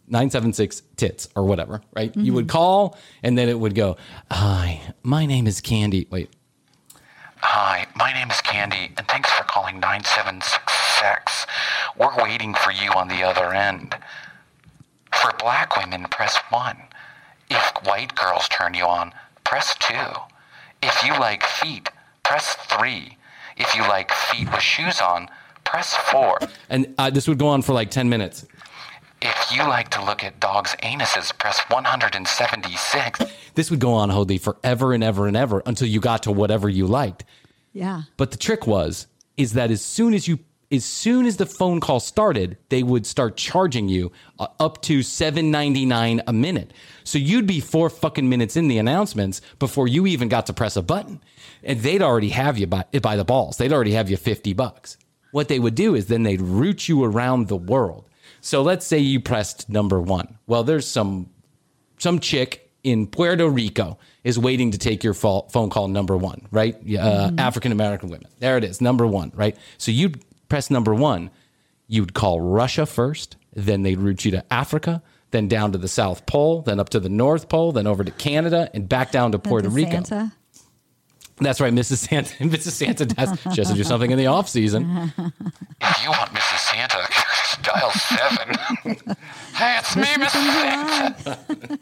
[0.09, 2.15] 976 tits or whatever, right?
[2.17, 3.97] You would call, and then it would go,
[4.31, 6.31] "Hi, my name is Candy." Wait,
[7.49, 11.47] Hi, my name is Candy, and thanks for calling 976.
[11.97, 13.95] We're waiting for you on the other end.
[15.13, 16.77] For black women, press 1.
[17.51, 19.13] If white girls turn you on,
[19.45, 19.95] press 2.
[20.83, 21.91] If you like feet,
[22.25, 23.17] press 3.
[23.57, 25.29] If you like feet with shoes on,
[25.67, 26.39] press 4.
[26.71, 28.47] and uh, this would go on for like 10 minutes.
[29.23, 33.21] If you like to look at dogs' anuses, press 176.
[33.55, 36.69] This would go on, Holy, forever and ever and ever until you got to whatever
[36.69, 37.25] you liked.
[37.73, 38.03] Yeah.
[38.17, 40.39] But the trick was is that as soon as you
[40.73, 45.03] as soon as the phone call started, they would start charging you uh, up to
[45.03, 46.73] seven ninety nine a minute.
[47.05, 50.77] So you'd be four fucking minutes in the announcements before you even got to press
[50.77, 51.21] a button,
[51.63, 53.57] and they'd already have you by by the balls.
[53.59, 54.99] They'd already have you fifty bucks.
[55.37, 58.09] What they would do is then they'd route you around the world.
[58.41, 60.39] So let's say you pressed number one.
[60.47, 61.29] Well, there's some
[61.99, 66.49] some chick in Puerto Rico is waiting to take your pho- phone call number one,
[66.51, 66.75] right?
[67.05, 68.29] Uh, African American women.
[68.39, 69.55] There it is, number one, right?
[69.77, 71.29] So you'd press number one,
[71.87, 76.25] you'd call Russia first, then they'd route you to Africa, then down to the South
[76.25, 79.39] Pole, then up to the North Pole, then over to Canada, and back down to
[79.39, 80.03] Puerto Rico.
[80.03, 80.33] Santa.
[81.39, 81.99] That's right, Mrs.
[81.99, 82.35] Santa.
[82.45, 82.73] Mrs.
[82.73, 83.39] Santa does.
[83.55, 85.13] She has to do something in the off season.
[85.81, 86.59] If you want Mrs.
[86.59, 87.07] Santa,
[87.63, 89.17] dial 7.
[89.55, 91.15] hey, it's me, Mrs.
[91.23, 91.79] Santa.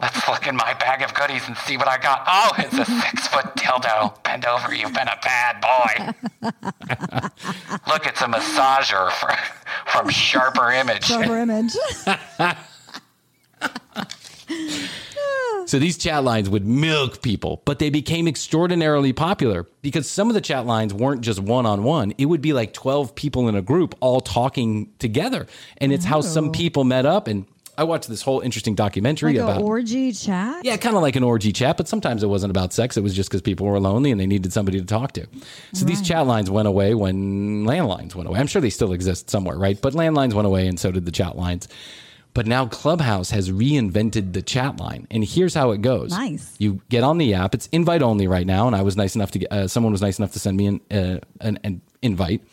[0.00, 2.24] Let's look in my bag of goodies and see what I got.
[2.26, 4.22] Oh, it's a six foot dildo.
[4.22, 6.14] Bend over, you've been a bad boy.
[7.86, 9.32] look, it's a massager for,
[9.90, 11.04] from Sharper Image.
[11.04, 11.74] Sharper image.
[15.68, 20.34] So these chat lines would milk people, but they became extraordinarily popular because some of
[20.34, 22.14] the chat lines weren't just one on one.
[22.16, 25.46] It would be like 12 people in a group all talking together.
[25.76, 26.52] And it's how some oh.
[26.52, 27.28] people met up.
[27.28, 27.44] And
[27.76, 30.64] I watched this whole interesting documentary Like about an orgy chat.
[30.64, 32.96] yeah, kind of like an orgy chat, but sometimes it wasn't about sex.
[32.96, 35.26] It was just because people were lonely and they needed somebody to talk to.
[35.74, 38.40] So these chat lines went away when landlines went away.
[38.40, 39.78] I'm sure they still exist somewhere, right?
[39.78, 41.68] But landlines went away and so did the chat lines.
[42.38, 45.08] But now Clubhouse has reinvented the chat line.
[45.10, 46.12] And here's how it goes.
[46.12, 46.54] Nice.
[46.58, 47.52] You get on the app.
[47.52, 48.68] It's invite only right now.
[48.68, 50.66] And I was nice enough to get, uh, someone was nice enough to send me
[50.66, 52.44] an, uh, an, an invite.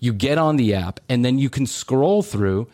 [0.00, 2.68] You get on the app and then you can scroll through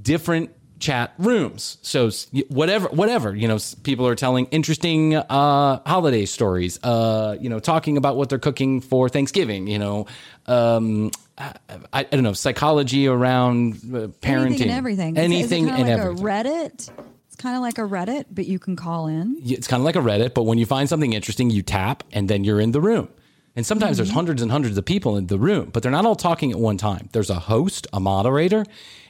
[0.00, 1.78] different chat rooms.
[1.82, 2.10] So
[2.50, 7.96] whatever, whatever, you know, people are telling interesting uh, holiday stories, uh, you know, talking
[7.96, 10.06] about what they're cooking for Thanksgiving, you know,
[10.46, 11.54] um, I,
[11.92, 15.16] I don't know, psychology around uh, parenting, Anything and everything.
[15.16, 16.24] Is anything is it and like everything.
[16.24, 16.90] a Reddit.
[17.26, 19.36] It's kind of like a Reddit, but you can call in.
[19.44, 22.30] it's kind of like a Reddit, but when you find something interesting, you tap and
[22.30, 23.08] then you're in the room.
[23.54, 26.16] And sometimes there's hundreds and hundreds of people in the room, but they're not all
[26.16, 27.08] talking at one time.
[27.12, 28.66] There's a host, a moderator,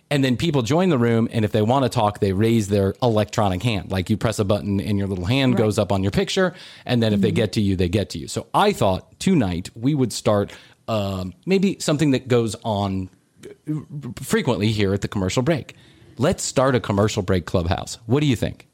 [0.08, 1.28] and then people join the room.
[1.32, 3.90] And if they want to talk, they raise their electronic hand.
[3.90, 6.54] Like you press a button and your little hand goes up on your picture.
[6.84, 8.28] And then if they get to you, they get to you.
[8.28, 10.52] So I thought tonight we would start
[10.88, 13.11] um, maybe something that goes on
[14.22, 15.75] frequently here at the commercial break.
[16.18, 17.99] Let's start a commercial break clubhouse.
[18.07, 18.68] What do you think?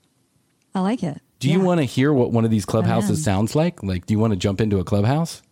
[0.75, 1.21] I like it.
[1.41, 3.83] Do you want to hear what one of these clubhouses sounds like?
[3.83, 5.43] Like, do you want to jump into a clubhouse?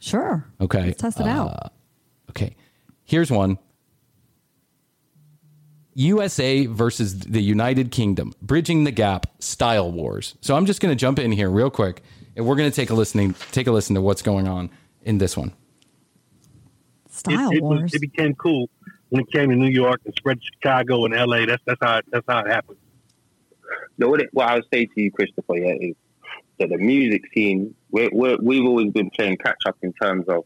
[0.00, 0.44] Sure.
[0.60, 0.86] Okay.
[0.86, 1.72] Let's test it Uh, out.
[2.30, 2.56] Okay.
[3.04, 3.58] Here's one
[5.94, 10.34] USA versus the United Kingdom, bridging the gap style wars.
[10.40, 12.02] So I'm just going to jump in here real quick
[12.34, 14.70] and we're going to take a listening take a listen to what's going on
[15.02, 15.52] in this one.
[17.12, 17.82] Style it, it, wars.
[17.82, 18.70] was, it became cool
[19.10, 21.46] when it came to New York and spread to Chicago and LA.
[21.46, 22.78] That's that's how it, that's how it happened.
[23.98, 25.94] No, what, it, what I would say to you, Christopher, yeah, is
[26.58, 30.44] that the music scene, we're, we're, we've always been playing catch up in terms of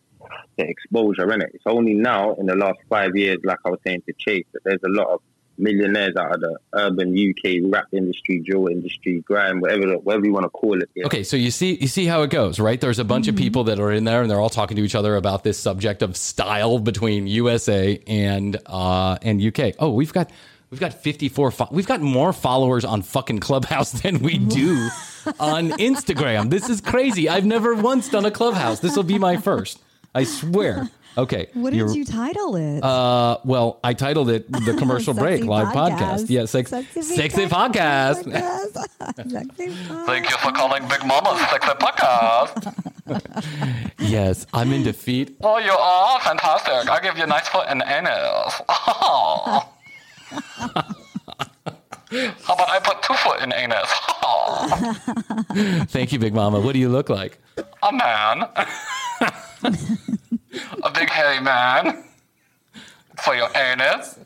[0.57, 1.55] the exposure, innit?
[1.55, 4.61] It's only now, in the last five years, like I was saying to Chase, that
[4.65, 5.21] there's a lot of
[5.59, 10.45] millionaires out of the urban UK rap industry, drill industry, grime, whatever whatever you want
[10.45, 10.89] to call it.
[10.95, 11.07] Yeah.
[11.07, 12.81] Okay, so you see you see how it goes, right?
[12.81, 14.95] There's a bunch of people that are in there and they're all talking to each
[14.95, 19.75] other about this subject of style between USA and uh and UK.
[19.79, 20.31] Oh, we've got
[20.71, 24.75] we've got 54 fo- we've got more followers on fucking Clubhouse than we do
[25.41, 26.51] on Instagram.
[26.51, 27.29] This is crazy.
[27.29, 28.81] I've never once done a Clubhouse.
[28.81, 29.79] This will be my first.
[30.15, 30.89] I swear.
[31.19, 31.49] Okay.
[31.55, 32.83] what did you're- title it?
[32.85, 35.99] uh, well, I titled it the commercial break live podcast.
[36.27, 36.31] podcast.
[36.31, 38.25] Yeah, sex, Sexy sexy podcast.
[38.25, 39.31] podcast.
[39.31, 39.69] Sexy
[40.07, 42.75] Thank you for calling Big Mama's Sexy Podcast.
[44.01, 45.37] yes, I'm in defeat.
[45.43, 46.91] Oh, you are fantastic.
[46.91, 48.61] I give you a nice foot and anus.
[48.69, 49.69] Oh.
[52.45, 53.91] How about I put two foot in anus?
[54.23, 54.95] Oh.
[55.89, 56.61] Thank you, Big Mama.
[56.61, 57.39] What do you look like?
[57.83, 58.49] A man.
[60.83, 62.05] A big hairy man.
[63.25, 64.19] For your anus.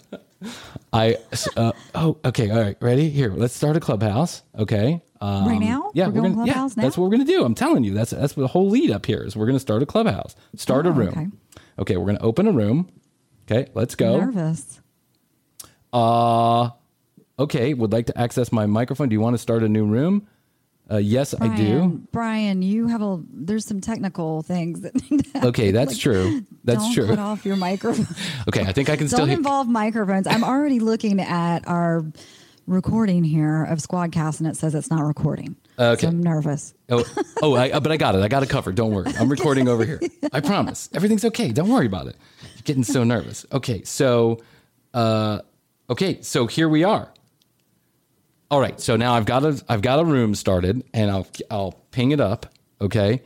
[0.92, 1.16] I
[1.56, 5.90] uh, oh okay all right ready here let's start a clubhouse okay um, Right now?
[5.94, 8.10] yeah We're going gonna clubhouse yeah, that's what we're gonna do I'm telling you that's
[8.10, 10.88] that's what the whole lead up here is we're gonna start a clubhouse start a
[10.88, 11.28] Oh, room okay.
[11.78, 12.88] okay we're gonna open a room
[13.48, 14.80] okay let's go Nervous.
[15.92, 16.70] uh
[17.38, 20.26] okay would like to access my microphone do you want to start a new room
[20.90, 25.32] uh, yes I do Bryan, Bryan, you have a there's some technical things that need
[25.32, 28.06] to okay that's like, true that's don't true Cut off your microphone.
[28.48, 30.26] okay I think I can still don't involve microphones.
[30.26, 32.04] I'm already looking at our
[32.70, 35.56] recording here of Squadcast, and it says it's not recording.
[35.78, 36.02] Okay.
[36.02, 36.72] So I'm nervous.
[36.88, 37.04] Oh,
[37.42, 38.22] oh, I, but I got it.
[38.22, 38.76] I got it covered.
[38.76, 39.12] Don't worry.
[39.18, 40.00] I'm recording over here.
[40.32, 40.88] I promise.
[40.94, 41.50] Everything's okay.
[41.50, 42.16] Don't worry about it.
[42.42, 43.44] You're getting so nervous.
[43.52, 44.40] Okay, so,
[44.94, 45.40] uh,
[45.88, 47.12] okay, so here we are.
[48.50, 51.72] All right, so now I've got a I've got a room started, and I'll I'll
[51.92, 52.46] ping it up.
[52.80, 53.22] Okay,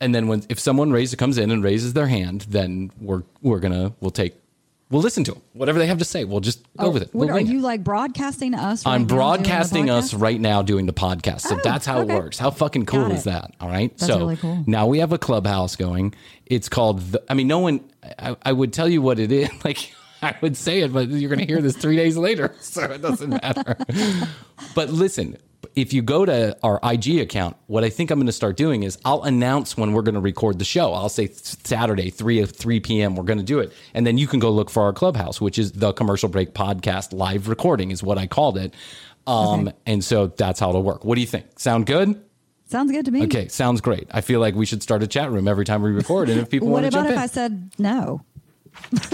[0.00, 3.60] and then when if someone raises comes in and raises their hand, then we're we're
[3.60, 4.34] gonna we'll take
[4.90, 5.42] we'll listen to them.
[5.52, 7.10] Whatever they have to say, we'll just go Oh, with it.
[7.12, 7.46] We'll are it.
[7.46, 8.84] you like broadcasting us?
[8.84, 11.42] Right I'm broadcasting us right now doing the podcast.
[11.42, 12.12] So Oh, that's how okay.
[12.12, 12.38] it works.
[12.38, 13.54] How fucking cool is that?
[13.60, 13.96] All right.
[13.96, 14.62] That's so really cool.
[14.66, 16.14] now we have a clubhouse going.
[16.46, 17.80] It's called the, I mean, no one,
[18.18, 19.48] I, I would tell you what it is.
[19.64, 19.92] Like,
[20.24, 22.54] I would say it, but you're going to hear this three days later.
[22.60, 23.76] So it doesn't matter.
[24.74, 25.36] but listen,
[25.76, 28.82] if you go to our IG account, what I think I'm going to start doing
[28.82, 30.92] is I'll announce when we're going to record the show.
[30.92, 33.16] I'll say Saturday, 3 of 3 p.m.
[33.16, 33.72] We're going to do it.
[33.92, 37.12] And then you can go look for our clubhouse, which is the commercial break podcast
[37.12, 38.74] live recording is what I called it.
[39.26, 41.04] Um, and so that's how it'll work.
[41.04, 41.58] What do you think?
[41.58, 42.22] Sound good?
[42.66, 43.24] Sounds good to me.
[43.24, 44.08] Okay, sounds great.
[44.10, 46.28] I feel like we should start a chat room every time we record.
[46.28, 48.22] And if people want to What about if in, I said no?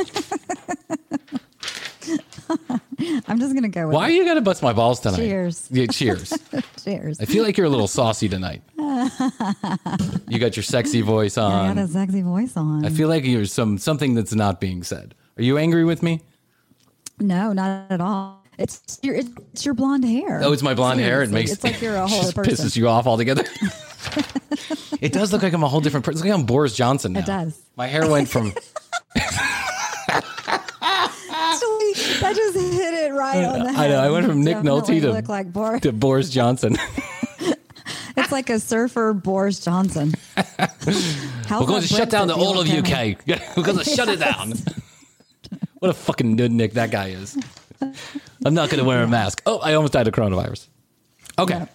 [3.29, 4.14] I'm just gonna go with why it.
[4.14, 5.16] you gonna bust my balls tonight?
[5.18, 5.68] Cheers.
[5.70, 6.33] Yeah, cheers.
[6.85, 7.20] Cheers.
[7.20, 8.62] I feel like you're a little saucy tonight.
[10.29, 11.75] You got your sexy voice I on.
[11.75, 12.85] got a sexy voice on.
[12.85, 15.16] I feel like there's some something that's not being said.
[15.37, 16.20] Are you angry with me?
[17.18, 18.44] No, not at all.
[18.59, 20.40] It's your it's your blonde hair.
[20.44, 21.23] Oh, it's my blonde hair.
[21.23, 21.35] It Seriously.
[21.35, 23.42] makes it's like you're a whole other pisses you off altogether.
[25.00, 26.18] It does look like I'm a whole different person.
[26.18, 27.20] It's like I'm Boris Johnson now.
[27.20, 27.60] It does.
[27.76, 28.52] My hair went from
[31.32, 33.86] Actually, that just hit it right on the head.
[33.86, 34.00] I know.
[34.00, 35.80] I went from Nick Nolte to, look like Boris.
[35.82, 36.76] to Boris Johnson.
[38.16, 40.14] It's like a surfer Boris Johnson.
[40.36, 42.68] We're going to shut down the whole of?
[42.68, 43.16] UK.
[43.56, 44.52] We're going to shut it down.
[45.78, 47.38] what a fucking nudnik that guy is.
[48.44, 49.42] I'm not going to wear a mask.
[49.46, 50.66] Oh, I almost died of coronavirus.
[51.38, 51.66] Okay.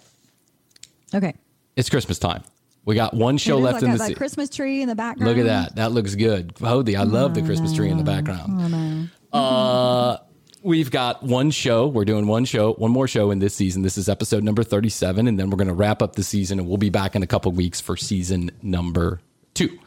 [1.14, 1.34] Okay.
[1.76, 2.44] It's Christmas time.
[2.86, 5.30] We got one show left like in the that se- Christmas tree in the background.
[5.30, 5.76] Look at that.
[5.76, 6.54] That looks good.
[6.56, 9.10] Hody, I love the Christmas tree in the background.
[9.34, 9.40] Oh.
[9.40, 10.18] Uh,
[10.62, 11.88] we've got one show.
[11.88, 13.82] We're doing one show, one more show in this season.
[13.82, 16.68] This is episode number 37, and then we're going to wrap up the season, and
[16.68, 19.20] we'll be back in a couple weeks for season number
[19.56, 19.78] two.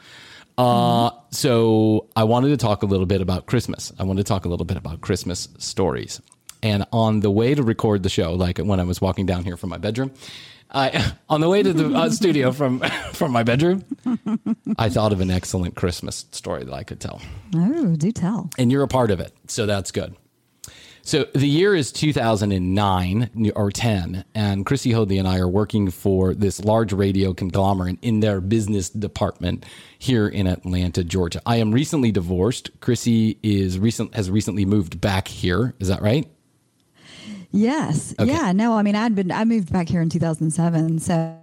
[0.58, 3.92] Uh, so I wanted to talk a little bit about Christmas.
[3.98, 6.20] I wanted to talk a little bit about Christmas stories.
[6.64, 9.56] And on the way to record the show, like when I was walking down here
[9.56, 10.10] from my bedroom,
[10.70, 12.80] I on the way to the uh, studio from
[13.12, 13.84] from my bedroom,
[14.78, 17.20] I thought of an excellent Christmas story that I could tell
[17.54, 18.50] Oh, do tell.
[18.58, 19.32] and you're a part of it.
[19.46, 20.14] So that's good.
[21.02, 26.34] So the year is 2009 or 10, and Krissy Hoadley and I are working for
[26.34, 29.64] this large radio conglomerate in their business department
[29.98, 31.40] here in Atlanta, Georgia.
[31.46, 32.78] I am recently divorced.
[32.80, 35.72] Krissy is recent has recently moved back here.
[35.78, 36.28] Is that right?
[37.50, 38.14] Yes.
[38.18, 38.30] Okay.
[38.30, 38.52] Yeah.
[38.52, 40.98] No, I mean, I'd been, I moved back here in 2007.
[40.98, 41.38] So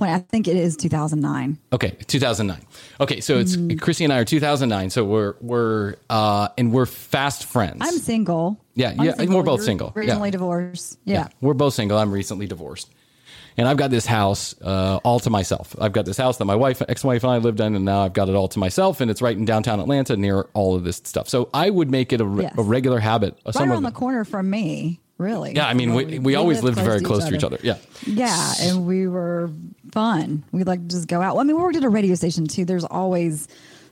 [0.00, 1.58] I think it is 2009.
[1.72, 2.60] Okay, 2009.
[3.00, 4.90] Okay, so it's Krissy and I are 2009.
[4.90, 7.78] So we're we're uh, and we're fast friends.
[7.80, 8.62] I'm single.
[8.74, 9.92] Yeah, I'm yeah, and we're both You're single.
[9.94, 10.00] Yeah.
[10.00, 10.98] Recently divorced.
[11.04, 11.28] Yeah.
[11.40, 11.98] We're both single.
[11.98, 12.90] I'm recently divorced.
[13.58, 15.74] And I've got this house uh, all to myself.
[15.80, 18.12] I've got this house that my wife, ex-wife, and I lived in, and now I've
[18.12, 19.00] got it all to myself.
[19.00, 21.28] And it's right in downtown Atlanta, near all of this stuff.
[21.28, 22.54] So I would make it a, re- Yes.
[22.56, 23.36] a regular habit.
[23.44, 25.54] uh, Right around the corner from me, really.
[25.56, 27.58] yeah, I mean, we, we, always lived very close to each other.
[27.62, 29.50] Yeah, Yeah, and we were
[29.92, 30.44] fun.
[30.52, 31.34] We'd like to just go out.
[31.34, 32.64] Well, I mean, we worked at a radio station too.
[32.64, 33.48] There's always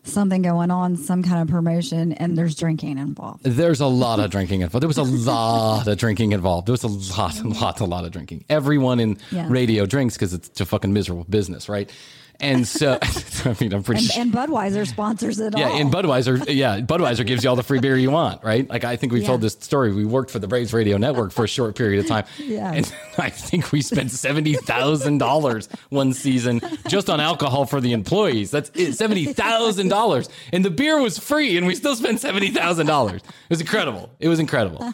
[0.07, 3.43] something going on, some kind of promotion, and there's drinking involved.
[3.45, 4.83] There's a lot of drinking involved.
[4.83, 6.67] There was a lot of drinking involved.
[6.67, 6.89] There was a
[7.19, 8.45] lot, a lot, a lot of drinking.
[8.49, 9.47] Everyone in Yeah.
[9.51, 11.91] radio drinks because it's a fucking miserable business, right?
[12.39, 12.99] And so,
[13.45, 14.23] I mean, I'm pretty And, sure.
[14.23, 15.81] and Budweiser sponsors it Yeah, all.
[15.81, 18.69] and Budweiser, yeah, Budweiser gives you all the free beer you want, right?
[18.69, 19.29] Like I think we've Yeah.
[19.29, 19.93] told this story.
[19.95, 22.73] We worked for the Braves Radio Network for a short period of time, Yeah.
[22.73, 27.93] and I think we spent seventy thousand dollars one season just on alcohol for the
[27.93, 28.51] employees.
[28.51, 32.51] That's it, seventy thousand dollars, and the beer was free, and we still spent seventy
[32.51, 33.23] thousand dollars.
[33.23, 34.11] It was incredible.
[34.21, 34.93] It was incredible.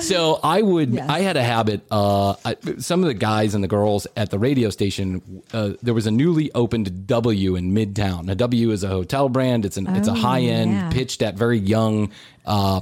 [0.00, 1.82] So I would, I had a habit.
[1.90, 5.94] Uh, I, some of the guys and the girls at the radio station, uh, there
[5.94, 8.30] was a newly opened W in Midtown.
[8.30, 9.64] A W is a hotel brand.
[9.64, 10.90] It's an, it's a Oh, high end, yeah.
[10.90, 12.10] pitched at very young,
[12.44, 12.80] uh,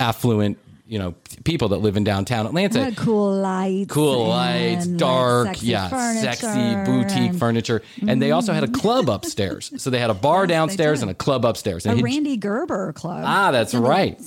[0.00, 2.84] affluent, you know, people that live in downtown Atlanta.
[2.84, 3.92] Had cool lights.
[3.92, 9.10] Cool lights, dark, sexy yeah, sexy boutique and furniture, and they also had a club
[9.10, 9.70] upstairs.
[9.76, 11.84] So they had a bar downstairs and a club upstairs.
[11.84, 13.22] A And it- Rande Gerber club.
[13.26, 14.18] Ah, that's right.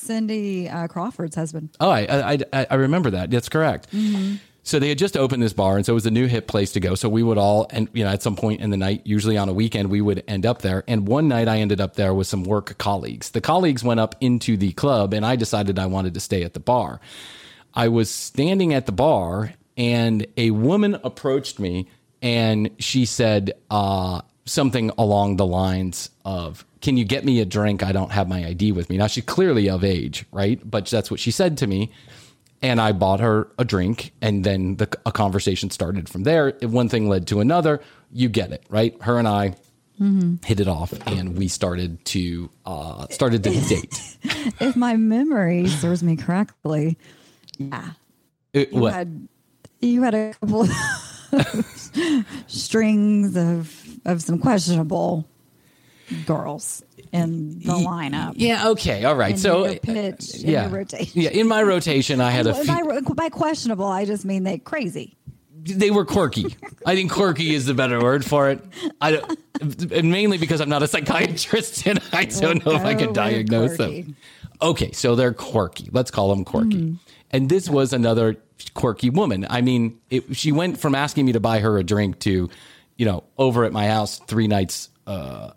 [0.00, 1.70] Cindy uh, Crawford's husband.
[1.78, 3.30] Oh, I, I, I, I remember that.
[3.30, 3.88] That's correct.
[4.62, 6.72] So they had just opened this bar, and so it was a new hip place
[6.72, 6.94] to go.
[6.94, 9.48] So we would all, and you know, at some point in the night, usually on
[9.48, 10.84] a weekend, we would end up there.
[10.86, 13.30] And one night, I ended up there with some work colleagues.
[13.30, 16.54] The colleagues went up into the club, and I decided I wanted to stay at
[16.54, 17.00] the bar.
[17.72, 21.88] I was standing at the bar, and a woman approached me,
[22.20, 27.82] and she said uh, something along the lines of, "Can you get me a drink?
[27.82, 30.58] I don't have my ID with me." Now she's clearly of age, right?
[30.68, 31.90] But that's what she said to me
[32.62, 36.52] and I bought her a drink, and then the, a conversation started from there.
[36.60, 37.80] One thing led to another.
[38.12, 38.94] You get it, right?
[39.00, 39.54] Her and I
[40.44, 44.16] hit it off, and we started to uh, started to date.
[44.60, 46.98] If my memory serves me correctly,
[47.58, 47.92] yeah,
[48.52, 48.92] It- you what?
[48.92, 49.28] had
[49.80, 50.70] you had a couple of
[52.46, 55.26] strings of of some questionable
[56.26, 56.82] girls
[57.12, 58.34] in the lineup.
[58.36, 58.68] yeah.
[58.68, 59.04] Okay.
[59.04, 59.32] All right.
[59.32, 61.20] In so pitch, in yeah, rotation.
[61.20, 61.30] yeah.
[61.30, 62.66] In my rotation, I had a few.
[62.66, 65.16] by, by questionable, I just mean they crazy.
[65.62, 66.46] they were quirky.
[66.86, 68.62] I think quirky is the better word for it.
[69.00, 72.94] I don't, and mainly because I'm not a psychiatrist and I don't know if I
[72.94, 74.02] can diagnose quirky.
[74.02, 74.16] them.
[74.62, 75.88] Okay, so they're quirky.
[75.92, 76.76] Let's call them quirky.
[76.76, 76.94] Mm-hmm.
[77.30, 78.36] And this was another
[78.74, 79.46] quirky woman.
[79.48, 82.50] I mean, it, she went from asking me to buy her a drink to,
[83.00, 85.52] you know, over at my house three nights uh,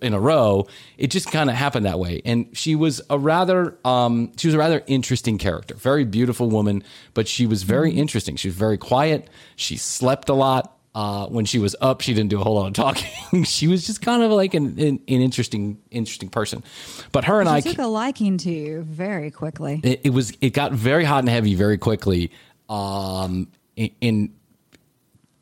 [0.00, 0.68] in a row.
[0.96, 2.22] It just kind of happened that way.
[2.24, 5.74] And she was a rather, um, she was a rather interesting character.
[5.74, 8.36] Very beautiful woman, but she was very interesting.
[8.36, 9.28] She was very quiet.
[9.56, 10.70] She slept a lot.
[10.94, 13.42] Uh, when she was up, she didn't do a whole lot of talking.
[13.44, 16.62] she was just kind of like an, an, an interesting, interesting person.
[17.10, 19.80] But her and She I, took a liking to you very quickly.
[19.82, 22.30] it, it was it got very hot and heavy very quickly.
[22.68, 24.34] Um, in, in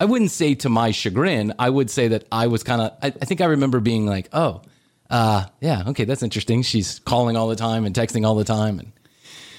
[0.03, 1.55] I wouldn't say to my chagrin.
[1.61, 2.92] I would say that I was kind of.
[3.00, 4.62] I, I think I remember being like, "Oh,
[5.11, 8.80] uh, yeah, okay, that's interesting." She's calling all the time and texting all the time,
[8.80, 8.92] and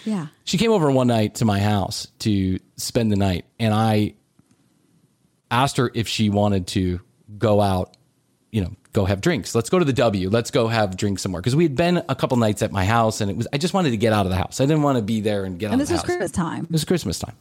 [0.04, 0.28] Yeah.
[0.44, 4.16] she came over one night to my house to spend the night, and I
[5.50, 7.00] asked her if she wanted to
[7.38, 7.96] go out,
[8.52, 9.56] you know, go have drinks.
[9.56, 10.30] Let's go to the W.
[10.30, 13.22] Let's go have drinks somewhere because we had been a couple nights at my house,
[13.22, 14.60] and it was I just wanted to get out of the house.
[14.60, 16.04] I didn't want to be there and get out And of this was.
[16.04, 16.64] Christmas time.
[16.70, 17.36] This was Christmas time.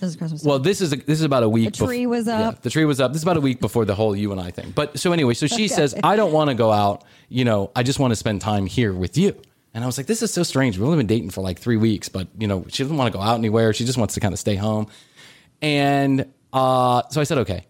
[0.00, 0.44] This is Christmas.
[0.44, 1.74] Well, this is a, this is about a week.
[1.76, 2.62] The tree bef- was Yeah, up.
[2.62, 3.12] the tree was up.
[3.12, 4.70] This is about a week before the whole you and I thing.
[4.74, 7.04] But so anyway, so she says, I don't want to go out.
[7.28, 9.34] You know, I just want to spend time here with you.
[9.74, 10.78] And I was like, this is so strange.
[10.78, 13.16] We've only been dating for like three weeks, but you know, she doesn't want to
[13.18, 13.72] go out anywhere.
[13.72, 14.86] She just wants to kind of stay home.
[15.60, 17.66] And uh, so I said, okay.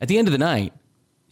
[0.00, 0.72] At the end of the night,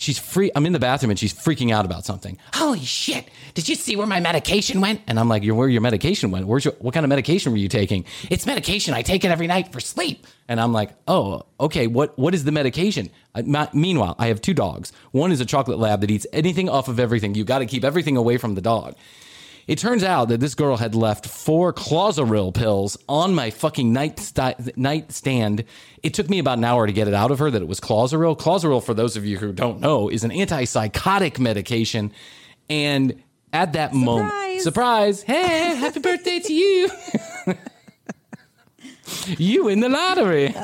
[0.01, 0.51] she's free.
[0.57, 2.39] I'm in the bathroom and she's freaking out about something.
[2.55, 3.29] Holy shit!
[3.55, 5.03] Did you see where my medication went?
[5.07, 6.47] And I'm like, "You're where your medication went?
[6.47, 8.05] Where's your, what kind of medication were you taking?
[8.29, 8.95] It's medication.
[8.95, 11.87] I take it every night for sleep." And I'm like, "Oh, okay.
[11.87, 14.93] What what is the medication?" Uh, ma- meanwhile, I have two dogs.
[15.13, 17.37] One is a chocolate lab that eats anything off of everything.
[17.37, 18.97] You got to keep everything away from the dog.
[19.71, 24.77] It turns out that this girl had left four Clozaril pills on my fucking nightsta-
[24.77, 25.63] nightstand.
[26.03, 27.79] It took me about an hour to get it out of her that it was
[27.79, 28.37] Clozaril.
[28.37, 32.13] Clozaril, for those of you who don't know, is an antipsychotic medication.
[32.69, 36.91] And at that moment, surprise, hey, happy birthday to you.
[39.39, 40.49] you win the lottery.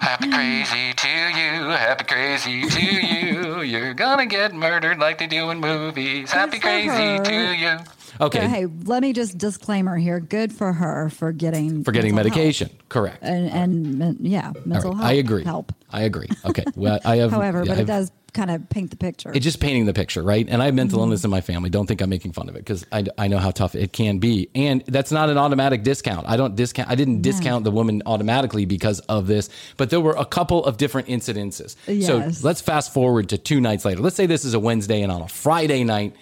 [0.00, 3.62] Happy crazy to you, happy crazy to you.
[3.62, 6.30] You're gonna get murdered like they do in movies.
[6.32, 7.78] Happy crazy to you.
[8.20, 8.46] Okay.
[8.48, 10.20] Hey, let me just disclaimer here.
[10.20, 12.70] Good for her for getting For getting medication.
[12.88, 13.18] Correct.
[13.22, 15.10] and and yeah, mental right, health.
[15.10, 15.44] I agree.
[15.44, 15.72] Help.
[15.90, 16.28] I agree.
[16.44, 16.64] Okay.
[16.76, 17.30] Well, I have.
[17.38, 19.30] However, but I've- it does kind of paint the picture.
[19.34, 20.48] It's just painting the picture, right?
[20.48, 21.02] And I have mental Mhm.
[21.02, 21.68] illness in my family.
[21.68, 24.20] Don't think I'm making fun of it because I, I know how tough it can
[24.20, 24.48] be.
[24.54, 26.26] And that's not an automatic discount.
[26.26, 26.88] I don't discount.
[26.88, 30.78] I didn't discount the woman automatically because of this, but there were a couple of
[30.78, 31.76] different incidences.
[31.86, 32.06] Yes.
[32.38, 34.00] So let's fast forward to two nights later.
[34.00, 36.14] Let's say this is a Wednesday and on a Friday night,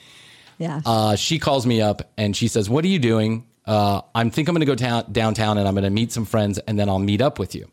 [0.61, 0.80] yeah.
[0.86, 3.46] uh, she calls me up and she says, "What are you doing?
[3.66, 6.24] Uh, I think I'm going to go down, downtown and I'm going to meet some
[6.24, 7.68] friends and then I'll meet up with you."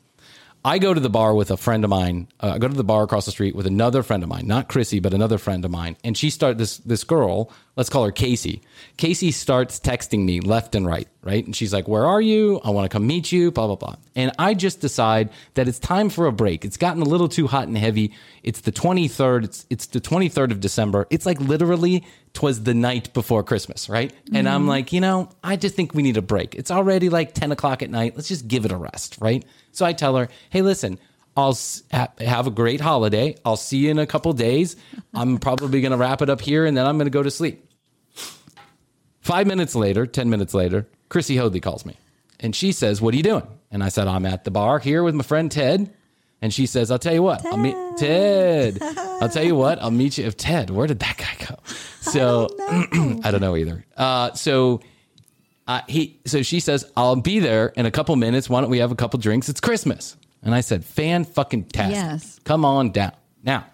[0.66, 2.28] I go to the bar with a friend of mine.
[2.42, 4.68] Uh, I go to the bar across the street with another friend of mine, not
[4.68, 5.96] Krissy, but another friend of mine.
[6.04, 7.52] And she started this this girl.
[7.76, 8.62] Let's call her Casey.
[8.98, 11.46] Casey starts texting me left and right, right?
[11.46, 12.60] And she's like, "Where are you?
[12.64, 13.96] I want to come meet you." Blah blah blah.
[14.16, 16.66] And I just decide that it's time for a break.
[16.66, 18.14] It's gotten a little too hot and heavy.
[18.44, 19.44] It's the 23rd.
[19.44, 21.06] It's it's the 23rd of December.
[21.12, 22.04] It's like literally
[22.34, 24.12] twas the night before Christmas, right?
[24.34, 24.70] And I'm Mhm.
[24.70, 26.56] like, you know, I just think we need a break.
[26.56, 28.14] It's already like 10 o'clock at night.
[28.16, 29.44] Let's just give it a rest, right?
[29.72, 30.98] So I tell her, hey, listen,
[31.36, 31.58] I'll
[31.92, 33.36] have a great holiday.
[33.46, 34.76] I'll see you in a couple days.
[35.14, 37.30] I'm probably going to wrap it up here and then I'm going to go to
[37.30, 37.64] sleep.
[39.28, 41.98] Five minutes later, 10 minutes later, Krissy Hoadley calls me
[42.40, 43.46] and she says, What are you doing?
[43.72, 45.94] And I said, I'm at the bar here with my friend Ted.
[46.42, 48.78] And she says, I'll tell you what, I'll meet Ted.
[48.82, 50.26] I'll tell you what, I'll meet you.
[50.26, 51.58] If Ted, where did that guy go?
[52.00, 52.48] So
[53.22, 53.84] I don't know, either.
[53.98, 54.80] Uh, so
[55.68, 58.50] uh, he, so she says, I'll be there in a couple minutes.
[58.50, 59.50] Why don't we have a couple drinks?
[59.50, 60.16] It's Christmas.
[60.42, 61.96] And I said, fan fucking tastic.
[61.96, 62.40] Yes.
[62.46, 63.12] Come on down.
[63.44, 63.66] Now,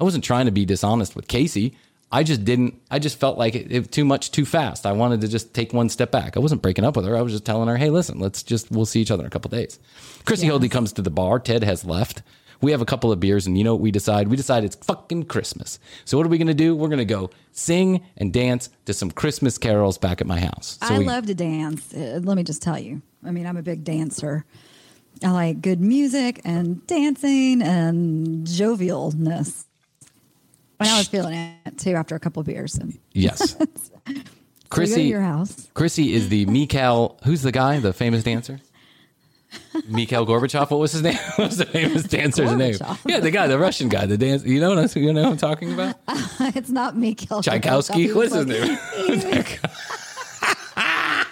[0.00, 1.76] I wasn't trying to be dishonest with Casey.
[2.16, 4.86] I just didn't, I just felt like it, it too much too fast.
[4.86, 6.38] I wanted to just take one step back.
[6.38, 7.14] I wasn't breaking up with her.
[7.14, 9.30] I was just telling her, hey, listen, let's just, we'll see each other in a
[9.30, 9.78] couple days.
[10.24, 11.38] Krissy Hoadley comes to the bar.
[11.38, 12.22] Ted has left.
[12.62, 14.28] We have a couple of beers, and you know what we decide?
[14.28, 15.78] We decide it's fucking Christmas.
[16.06, 16.74] So what are we going to do?
[16.74, 20.78] We're going to go sing and dance to some Christmas carols back at my house.
[20.80, 21.92] So I we, love to dance.
[21.92, 23.02] Uh, let me just tell you.
[23.26, 24.46] I mean, I'm a big dancer.
[25.22, 29.66] I like good music and dancing and jovialness.
[30.80, 32.76] I was feeling it too after a couple of beers.
[32.76, 33.50] And Yes.
[33.58, 33.66] so
[34.06, 34.20] we go
[34.70, 35.68] Krissy, your house.
[35.74, 37.18] Krissy is the Mikhail.
[37.24, 37.78] Who's the guy?
[37.78, 38.60] The famous dancer?
[39.88, 40.70] Mikhail Gorbachev.
[40.70, 41.14] What was his name?
[41.36, 42.74] What was the famous dancer's name?
[43.06, 44.44] Yeah, the guy, the Russian guy, the dance.
[44.44, 45.96] You know what I'm, you know what I'm talking about?
[46.56, 48.08] it's not Mikhail Tchaikovsky.
[48.08, 48.14] Gorbachev.
[48.16, 49.58] What's was his like- name?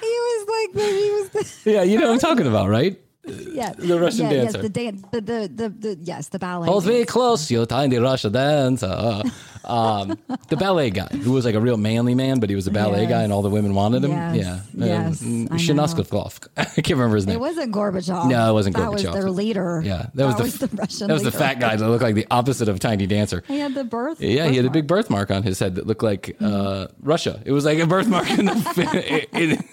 [0.00, 1.28] He was like he was
[1.64, 2.98] the, yeah, you know what I'm talking about, right?
[3.52, 4.58] yeah, The Russian yeah, dancer.
[4.58, 6.68] Yes, the dance, the, the the the yes, the ballet.
[6.68, 9.22] Hold me close, you tiny Russian dancer.
[9.66, 10.18] Um,
[10.50, 13.02] the ballet guy, who was like a real manly man, but he was a ballet
[13.02, 13.10] Yes.
[13.10, 14.10] guy, and all the women wanted him.
[14.10, 15.56] Yes, Yeah, yes, Um, I
[16.56, 17.36] I can't remember his name.
[17.36, 18.28] It wasn't Gorbachev.
[18.28, 18.92] No, it wasn't that Gorbachev.
[19.06, 19.80] was their leader.
[19.82, 21.08] Yeah, that, was, the, the Russian.
[21.08, 23.42] That was the fat guy that looked like the opposite of Tiny Dancer.
[23.48, 24.20] He had the birth.
[24.20, 27.40] Yeah, he had a big birthmark on his head that looked like uh, Russia.
[27.46, 29.26] It was like a birthmark in the.
[29.32, 29.64] in-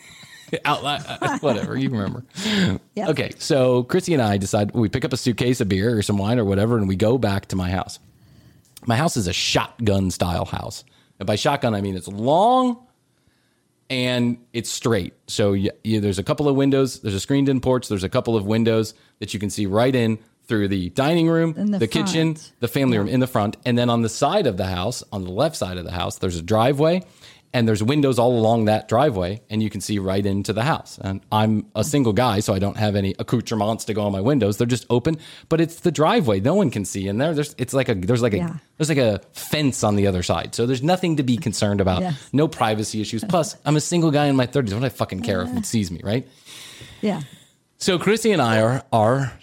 [0.65, 1.01] Out loud,
[1.41, 2.23] whatever you remember.
[2.95, 3.09] Yes.
[3.09, 6.17] Okay, so Krissy and I decide we pick up a suitcase of beer or some
[6.17, 7.99] wine or whatever, and we go back to my house.
[8.85, 10.83] My house is a shotgun style house,
[11.19, 12.85] and by shotgun I mean it's long
[13.91, 15.13] and it's straight.
[15.27, 17.01] So you, you, there's a couple of windows.
[17.01, 17.89] There's a screened-in porch.
[17.89, 21.53] There's a couple of windows that you can see right in through the dining room,
[21.53, 24.57] the the, kitchen, the family room in the front, and then on the side of
[24.57, 27.03] the house, on the left side of the house, there's a driveway,
[27.53, 30.97] and there's windows all along that driveway, and you can see right into the house.
[31.01, 34.21] And I'm a single guy, so I don't have any accoutrements to go on my
[34.21, 34.57] windows.
[34.57, 35.17] They're just open,
[35.49, 36.39] but it's the driveway.
[36.39, 37.33] No one can see in there.
[37.33, 38.55] There's it's like a there's like a Yeah.
[38.77, 42.01] there's like a fence on the other side, so there's nothing to be concerned about.
[42.01, 42.29] Yes.
[42.31, 43.23] No privacy issues.
[43.23, 44.73] Plus, I'm a single guy in my 30s.
[44.73, 46.27] What do I fucking care if it sees me, right?
[47.01, 47.21] Yeah.
[47.77, 49.33] So Krissy and I are are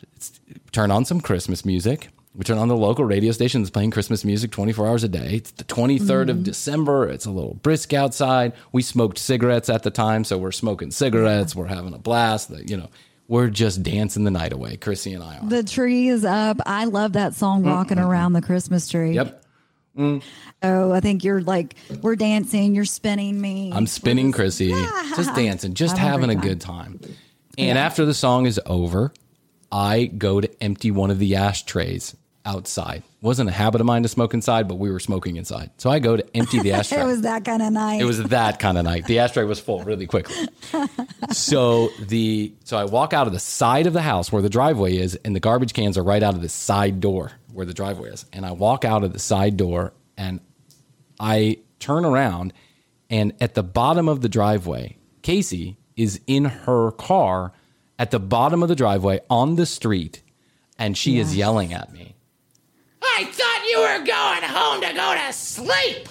[0.72, 2.08] turn on some Christmas music.
[2.38, 5.34] We turn on the local radio station that's playing Christmas music 24 hours a day.
[5.34, 6.42] It's the 23rd of mm-hmm.
[6.44, 7.08] December.
[7.08, 8.52] It's a little brisk outside.
[8.70, 11.56] We smoked cigarettes at the time, so we're smoking cigarettes.
[11.56, 12.52] We're having a blast.
[12.70, 12.90] You know,
[13.26, 14.76] we're just dancing the night away.
[14.76, 15.48] Krissy and I are.
[15.48, 16.58] The tree is up.
[16.64, 17.70] I love that song, mm-hmm.
[17.70, 19.14] Rocking Around the Christmas Tree.
[19.14, 19.44] Yep.
[19.96, 20.22] Mm.
[20.62, 23.72] Oh, I think you're like, we're dancing, you're spinning me.
[23.74, 24.70] I'm spinning Krissy,
[25.16, 27.00] just dancing, just Having a having a great good time.
[27.58, 29.12] And after the song is over,
[29.72, 32.14] I go to empty one of the ashtrays
[32.48, 33.02] outside.
[33.20, 35.70] Wasn't a habit of mine to smoke inside, but we were smoking inside.
[35.76, 37.02] So I go to empty the ashtray.
[37.02, 38.00] it was that kind of night.
[38.00, 39.04] It was that kind of night.
[39.04, 40.48] The ashtray was full really quickly.
[41.32, 44.96] So the so I walk out of the side of the house where the driveway
[44.96, 48.08] is, and the garbage cans are right out of the side door where the driveway
[48.10, 48.24] is.
[48.32, 50.40] And I walk out of the side door and
[51.20, 52.54] I turn around,
[53.10, 57.52] and at the bottom of the driveway, Casey is in her car
[57.98, 60.22] at the bottom of the driveway on the street,
[60.78, 62.07] and she is yelling at me.
[63.02, 66.08] I thought you were going home to go to sleep.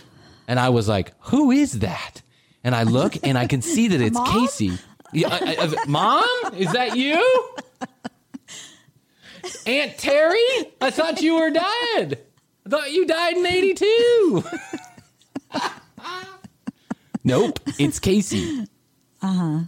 [0.47, 2.21] And I was like, "Who is that?"
[2.63, 4.39] And I look, and I can see that it's Mom?
[4.47, 4.77] Casey.
[5.13, 7.49] Yeah, I- I- Mom, is that you?
[9.65, 10.39] Aunt Terry?
[10.81, 12.19] I thought you were dead.
[12.65, 14.43] I thought you died in '82.
[17.23, 18.65] nope, it's Casey.
[19.21, 19.59] Uh huh.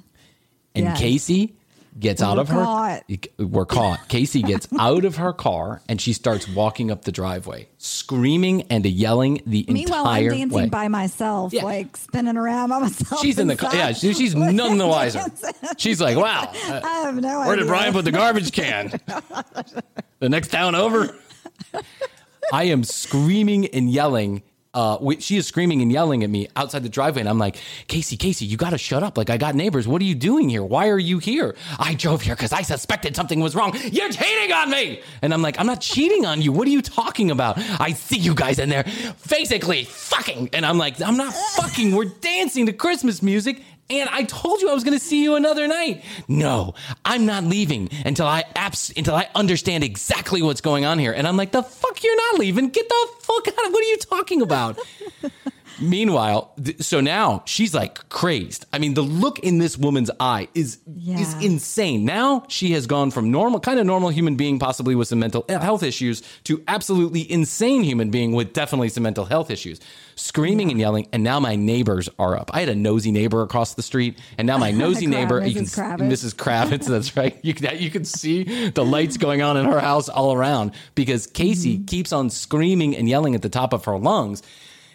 [0.75, 0.97] And.
[0.97, 1.55] Casey
[1.99, 2.63] gets out We're of her.
[2.63, 3.03] caught.
[3.37, 4.07] We're caught.
[4.07, 8.85] Casey gets out of her car and she starts walking up the driveway, screaming and
[8.85, 9.73] yelling the entire.
[9.73, 10.69] Meanwhile, I'm dancing way.
[10.69, 13.21] by myself, like spinning around by myself.
[13.21, 13.75] She's in the car.
[13.75, 15.23] Yeah, she, she's none the wiser.
[15.77, 16.51] She's like, wow.
[16.67, 17.57] uh, I have no where idea.
[17.57, 18.99] did Bryan put the garbage can?
[20.19, 21.15] the next town over?
[22.51, 24.43] I am screaming and yelling.
[24.73, 27.57] Uh, she is screaming and yelling at me outside the driveway, and I'm like,
[27.87, 29.17] Casey, Casey, you got to shut up.
[29.17, 29.87] Like, I got neighbors.
[29.87, 30.63] What are you doing here?
[30.63, 31.55] Why are you here?
[31.79, 33.75] I drove here because I suspected something was wrong.
[33.91, 35.01] You're cheating on me.
[35.23, 36.51] And I'm like, I'm not cheating on you.
[36.51, 37.57] What are you talking about?
[37.79, 38.85] I see you guys in there
[39.27, 40.49] basically fucking.
[40.53, 41.95] And I'm like, I'm not fucking.
[41.95, 43.63] We're dancing to Christmas music.
[43.89, 46.03] And I told you I was going to see you another night.
[46.27, 51.11] No, I'm not leaving until I abs- until I understand exactly what's going on here.
[51.11, 52.69] And I'm like, the fuck, you're not leaving.
[52.69, 53.71] Get the fuck out of.
[53.73, 54.77] What are you talking about?
[55.81, 58.65] Meanwhile, th- so now she's like crazed.
[58.73, 62.05] I mean, the look in this woman's eye is is insane.
[62.05, 65.45] Now she has gone from normal, kind of normal human being, possibly with some mental
[65.49, 69.79] health issues, to absolutely insane human being with definitely some mental health issues,
[70.15, 71.07] screaming and yelling.
[71.13, 72.51] And now my neighbors are up.
[72.53, 75.63] I had a nosy neighbor across the street, and now my nosy neighbor, you can
[75.65, 75.75] Mrs.
[75.97, 76.11] Kravitz.
[76.11, 76.35] Mrs.
[76.35, 77.37] Kravitz, that's right.
[77.41, 81.25] You can you can see the lights going on in her house all around because
[81.27, 81.85] Casey Mm-hmm.
[81.85, 84.41] keeps on screaming and yelling at the top of her lungs.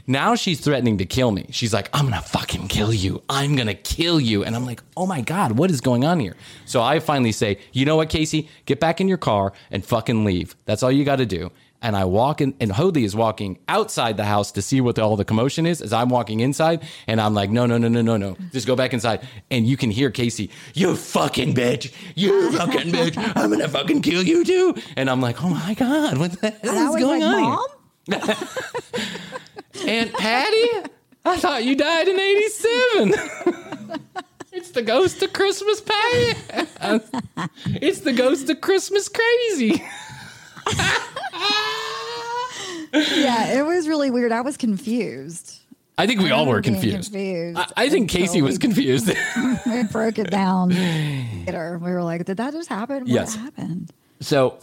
[0.06, 1.46] Now she's threatening to kill me.
[1.50, 3.22] She's like, I'm gonna fucking kill you.
[3.28, 4.44] I'm gonna kill you.
[4.44, 6.36] And I'm like, oh my God, what is going on here?
[6.66, 8.48] So I finally say, you know what, Casey?
[8.66, 10.56] Get back in your car and fucking leave.
[10.66, 11.50] That's all you gotta do.
[11.80, 15.16] And I walk in, and Hoadley is walking outside the house to see what all
[15.16, 16.82] the commotion is as I'm walking inside.
[17.06, 18.38] And I'm like, no, no, no, no, no, no.
[18.52, 19.20] Just go back inside.
[19.50, 21.92] And you can hear Casey, you fucking bitch.
[22.14, 23.18] You fucking bitch.
[23.36, 24.74] I'm gonna fucking kill you too.
[24.96, 27.83] And I'm like, oh my God, what the hell is going like, on here?
[29.86, 30.68] Aunt Patty?
[31.24, 33.14] I thought you died in 87.
[34.52, 36.38] it's the ghost of Christmas Patty.
[37.66, 39.82] it's the ghost of Christmas crazy.
[42.92, 44.32] yeah, it was really weird.
[44.32, 45.60] I was confused.
[45.96, 47.12] I think we all were confused.
[47.12, 49.08] confused I, I think Casey was confused.
[49.64, 50.70] we broke it down.
[51.46, 51.78] later.
[51.82, 53.00] We were like, did that just happen?
[53.00, 53.36] What Yes.
[53.36, 53.92] happened?
[54.20, 54.58] so,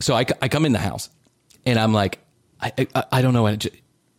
[0.00, 1.10] so I, I come in the house
[1.66, 2.20] and I'm like,
[2.62, 3.42] I, I, I don't know.
[3.42, 3.66] what.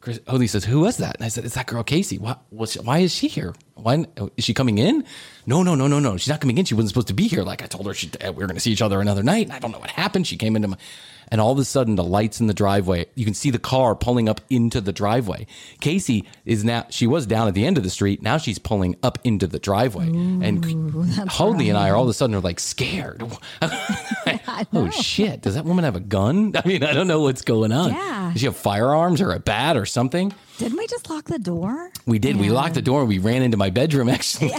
[0.01, 2.17] Krissy Hoadley says, "Who was that?" And I said, "It's that girl, Casey.
[2.17, 3.53] Why, what's, why is she here?
[3.75, 5.03] Why is she coming in?
[5.45, 6.17] No, no, no, no, no.
[6.17, 6.65] She's not coming in.
[6.65, 7.43] She wasn't supposed to be here.
[7.43, 9.45] Like I told her, she, we were going to see each other another night.
[9.45, 10.25] And I don't know what happened.
[10.27, 10.77] She came into my,
[11.31, 13.95] And all of a sudden, the lights in the driveway, you can see the car
[13.95, 15.47] pulling up into the driveway.
[15.79, 18.21] Casey is now, she was down at the end of the street.
[18.21, 20.07] Now she's pulling up into the driveway.
[20.07, 20.63] and
[21.29, 23.23] Hoadley and I are all of a sudden are like scared.
[24.73, 25.41] oh, shit.
[25.41, 26.53] Does that woman have a gun?
[26.63, 27.91] I mean, I don't know what's going on.
[27.91, 28.29] Yeah.
[28.33, 30.33] Does she have firearms or a bat or something?
[30.57, 31.91] Didn't we just lock the door?
[32.05, 32.37] We did.
[32.37, 34.51] We locked the door and we ran into my bedroom, actually.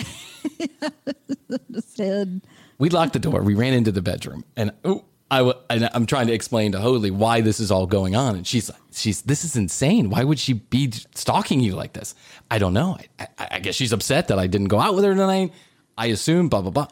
[1.97, 2.41] Did.
[2.79, 3.43] We locked the door.
[3.43, 6.79] We ran into the bedroom, and oh, I w- and I'm trying to explain to
[6.79, 10.11] Hoadley why this is all going on, and she's like, "She's this is insane.
[10.11, 12.15] Why would she be stalking you like this?"
[12.51, 12.99] I don't know.
[13.19, 15.53] I, I, I guess she's upset that I didn't go out with her tonight.
[15.97, 16.51] I assume.
[16.51, 16.89] Blah blah blah.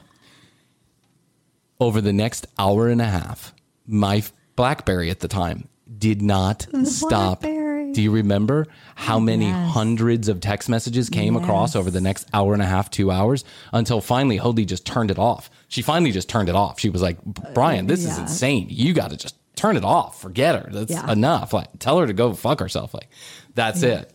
[1.79, 3.55] Over the next hour and a half,
[3.87, 4.23] my
[4.57, 5.69] BlackBerry at the time
[5.99, 7.41] did not The stop.
[7.41, 7.93] BlackBerry.
[7.93, 9.71] Do you remember how many Yes.
[9.73, 13.45] hundreds of text messages came across over the next hour and a half, two hours,
[13.73, 15.51] until finally Hoadley just turned it off.
[15.69, 16.79] She finally just turned it off.
[16.79, 18.67] She was like, Bryan, this is insane.
[18.71, 20.21] You got to just turn it off.
[20.21, 20.71] Forget her.
[20.73, 21.11] That's Yeah.
[21.11, 21.53] enough.
[21.53, 22.95] Like, tell her to go fuck herself.
[22.95, 23.09] Like,
[23.57, 24.13] that's it.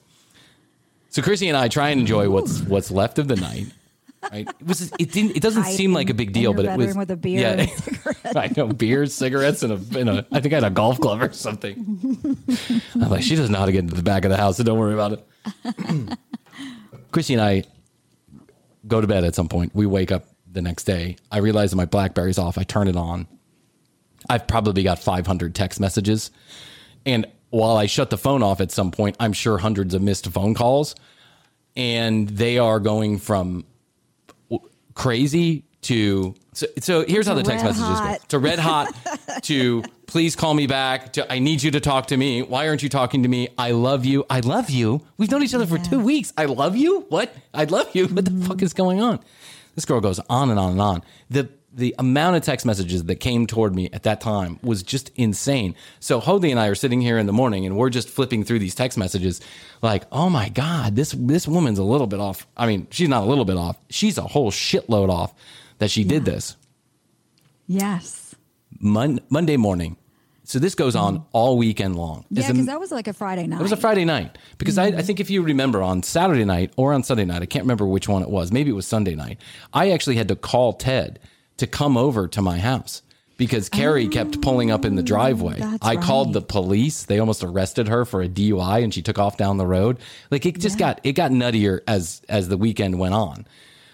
[1.09, 3.67] So Krissy and I try and enjoy what's what's left of the night.
[4.32, 4.47] Right?
[4.47, 4.91] It was.
[4.99, 5.36] It didn't.
[5.36, 6.95] It doesn't seem like a big deal, but it was.
[6.95, 7.67] with a beer Yeah.
[8.36, 10.28] I know beers, cigarettes, and a, and a.
[10.32, 11.76] I think I had a golf club or something.
[12.95, 14.63] I'm like, she doesn't know how to get into the back of the house, so
[14.63, 15.28] don't worry about it.
[17.11, 17.63] Krissy and I
[18.88, 19.73] go to bed at some point.
[19.73, 21.17] We wake up the next day.
[21.32, 22.57] I realize that my BlackBerry's off.
[22.57, 23.28] I turn it on.
[24.30, 26.32] I've probably got 500 text messages.
[27.05, 30.28] And while I shut the phone off at some point, I'm sure hundreds of missed
[30.28, 30.95] phone calls.
[31.76, 33.65] And they are going from
[34.95, 36.33] crazy to.
[36.53, 38.95] So, so here's how the text messages go to red hot
[39.43, 42.41] to please call me back to I need you to talk to me.
[42.41, 43.49] Why aren't you talking to me?
[43.57, 44.25] I love you.
[44.29, 45.01] I love you.
[45.17, 46.33] We've known each other for two weeks.
[46.37, 47.01] I love you.
[47.09, 47.35] What?
[47.53, 48.07] I love you.
[48.07, 49.19] What the fuck is going on?
[49.75, 51.03] This girl goes on and on and on.
[51.29, 55.11] The the amount of text messages that came toward me at that time was just
[55.15, 55.76] insane.
[55.99, 58.59] So Hoadley and I are sitting here in the morning and we're just flipping through
[58.59, 59.41] these text messages
[59.82, 63.23] like, "Oh my god, this this woman's a little bit off." I mean, she's not
[63.23, 63.78] a little bit off.
[63.89, 65.34] She's a whole shitload off
[65.80, 66.55] that she did this.
[67.67, 68.36] Yes.
[68.80, 69.97] Mon- Monday morning.
[70.45, 71.28] So this goes on mm-hmm.
[71.34, 72.23] all weekend long.
[72.30, 73.59] Yeah, because that was like a Friday night.
[73.59, 75.01] it was a Friday night because I, I mm-hmm.
[75.01, 78.07] think if you remember on Saturday night or on Sunday night, I can't remember which
[78.07, 78.51] one it was.
[78.51, 79.41] Maybe it was Sunday night.
[79.73, 81.19] I actually had to call Ted
[81.57, 83.01] to come over to my house
[83.37, 85.61] because Carrie kept oh, pulling up in the driveway.
[85.81, 87.03] I called the police.
[87.03, 89.99] They almost arrested her for a DUI and she took off down the road.
[90.31, 93.47] Like it just got it got nuttier as as the weekend went on.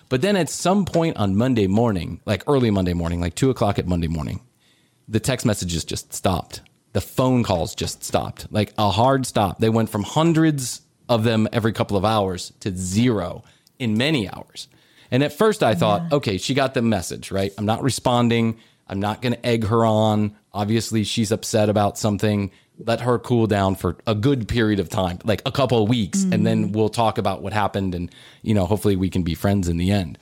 [0.09, 3.80] But then at some point on Monday morning, like early Monday morning, like two o'clock
[3.80, 4.41] at Monday morning,
[5.07, 6.62] the text messages just stopped.
[6.93, 8.47] The phone calls just stopped.
[8.51, 9.59] Like a hard stop.
[9.59, 13.43] They went from hundreds of them every couple of hours to zero
[13.80, 14.68] in many hours.
[15.12, 17.53] And at first I thought, okay, she got the message, right?
[17.57, 18.57] I'm not responding.
[18.88, 20.36] I'm not going to egg her on.
[20.53, 22.51] Obviously, she's upset about something.
[22.80, 26.24] Let her cool down for a good period of time, like a couple of weeks,
[26.24, 26.74] and then mm-hmm.
[26.74, 28.09] we'll talk about what happened and,
[28.41, 30.18] you know, hopefully we can be friends in the end.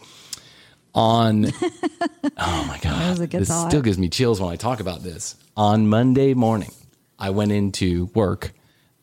[0.96, 1.46] On
[2.38, 3.00] Oh my god.
[3.00, 3.70] That was a good this thought.
[3.70, 5.36] still gives me chills when I talk about this.
[5.56, 6.72] On Monday morning,
[7.18, 8.54] I went into work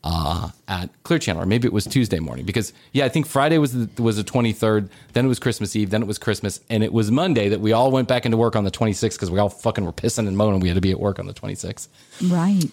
[0.08, 3.58] uh, at Clear Channel, or maybe it was Tuesday morning, because yeah, I think Friday
[3.58, 6.60] was the, was the twenty third, then it was Christmas Eve, then it was Christmas,
[6.70, 9.18] and it was Monday that we all went back into work on the twenty sixth
[9.18, 11.26] because we all fucking were pissing and moaning we had to be at work on
[11.26, 11.88] the twenty sixth.
[12.22, 12.70] Right.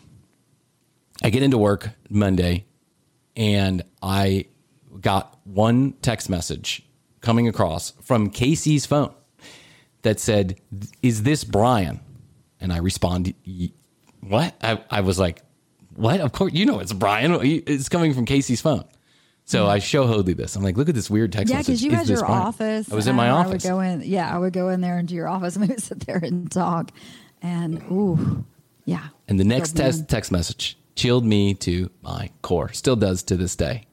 [1.24, 2.66] I get into work Monday
[3.36, 4.46] and I
[5.02, 6.84] got one text message
[7.22, 9.14] coming across from Casey's phone
[10.04, 10.60] that said,
[11.02, 12.00] Is this Bryan?
[12.60, 13.34] And I respond,
[14.22, 14.56] What?
[14.62, 15.42] I, I was like,
[15.96, 16.20] What?
[16.20, 17.38] Of course, you know it's Bryan.
[17.42, 18.84] It's coming from Casey's phone.
[19.46, 20.56] So I show Hoadley this.
[20.56, 22.92] I'm like, Look at this weird text Yeah, because you had your Bryan?" office.
[22.92, 23.66] I was in my office.
[23.66, 24.02] I would go in.
[24.06, 26.50] Yeah, I would go in there into your office and we would sit there and
[26.52, 26.92] talk.
[27.42, 28.46] And ooh,
[28.86, 29.08] yeah.
[29.28, 32.72] And the next test text message chilled me to my core.
[32.72, 33.86] Still does to this day.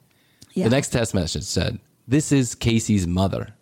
[0.55, 0.65] Yeah.
[0.65, 3.55] The next text message said, This is Casey's mother.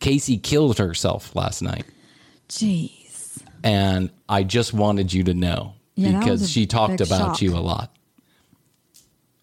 [0.00, 1.84] Casey killed herself last night.
[2.48, 3.42] Jeez.
[3.62, 7.42] And I just wanted you to know Yeah, because she talked about shock.
[7.42, 7.94] you a lot.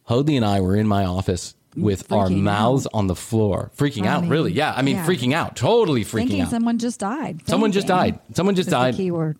[0.04, 2.91] Hoadley and I were in my office with our mouths out.
[2.93, 4.52] on the floor, freaking I out, mean, really.
[4.52, 5.06] Yeah, I mean, yeah.
[5.06, 6.49] freaking out, totally freaking Thinking out.
[6.49, 7.41] someone just died.
[7.47, 8.20] Someone just died.
[8.34, 8.95] Someone just died.
[8.95, 9.38] key word.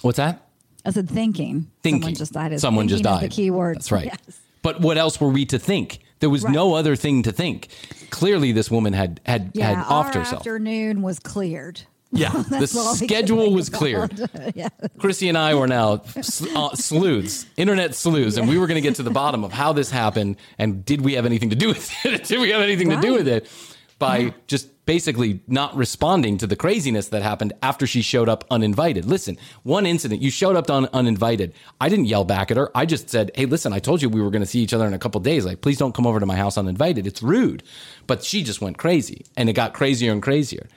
[0.00, 0.46] What's that?
[0.86, 1.70] I said thinking.
[1.82, 2.02] thinking.
[2.02, 2.52] Someone just died.
[2.52, 3.24] is- Someone just died.
[3.24, 3.76] The key word.
[3.76, 4.06] That's right.
[4.06, 4.40] Yes.
[4.62, 5.98] But what else were we to think?
[6.20, 6.54] There was Right.
[6.54, 7.68] no other thing to think.
[8.10, 9.74] Clearly, this woman had had Yeah.
[9.74, 10.40] had offed herself.
[10.40, 11.82] afternoon was cleared.
[12.10, 14.18] Yeah, the That's all we could schedule was cleared.
[14.54, 14.68] yeah.
[14.98, 18.96] Krissy and I were now uh, sleuths, internet sleuths, and we were going to get
[18.96, 21.92] to the bottom of how this happened and did we have anything to do with
[22.04, 22.24] it?
[22.28, 23.50] did we have anything to do with it?
[23.98, 29.04] By just basically not responding to the craziness that happened after she showed up uninvited.
[29.04, 31.52] Listen, one incident, you showed up un- uninvited.
[31.80, 32.70] I didn't yell back at her.
[32.76, 34.86] I just said, "Hey, listen, I told you we were going to see each other
[34.86, 35.44] in a couple days.
[35.44, 37.08] Like, please don't come over to my house uninvited.
[37.08, 37.64] It's rude."
[38.06, 40.68] But she just went crazy, and it got crazier and crazier.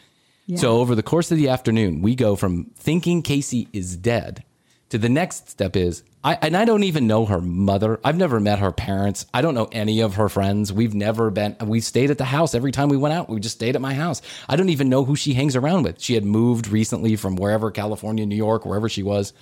[0.58, 4.44] So over the course of the afternoon, we go from thinking Casey is dead
[4.92, 8.00] to the next step is I and I don't even know her mother.
[8.04, 9.26] I've never met her parents.
[9.34, 10.72] I don't know any of her friends.
[10.72, 13.30] We've never been we stayed at the house every time we went out.
[13.30, 14.22] We just stayed at my house.
[14.50, 16.02] I don't even know who she hangs around with.
[16.02, 19.34] She had moved recently from wherever California, New York, wherever she was.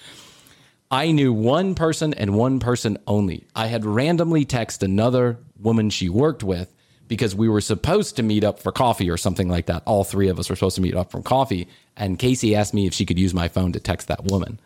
[0.91, 3.45] I knew one person and one person only.
[3.55, 6.74] I had randomly texted another woman she worked with
[7.10, 9.84] because we were supposed to meet up for coffee or something like that.
[9.86, 11.68] All three of us were supposed to meet up for coffee.
[11.97, 14.57] And Casey asked me if she could use my phone to text that woman.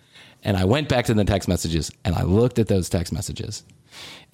[0.44, 3.64] And I went back to the text messages and I looked at those text messages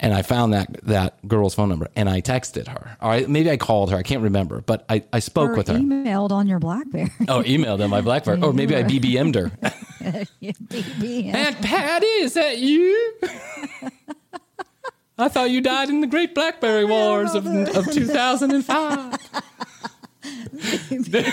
[0.00, 2.96] and I found that that girl's phone number and I texted her.
[3.00, 3.96] All right, maybe I called her.
[3.96, 5.74] I can't remember, but I, I spoke Or with her.
[5.74, 7.10] emailed on your BlackBerry.
[7.28, 8.42] Oh, emailed on my Blackberry.
[8.42, 9.48] Or maybe I BBM'd her.
[10.42, 11.32] BBM.
[11.34, 13.14] Aunt Patty, is that you?
[15.20, 19.18] I thought you died in the Great Blackberry Wars of, of 2005.
[20.22, 21.32] the,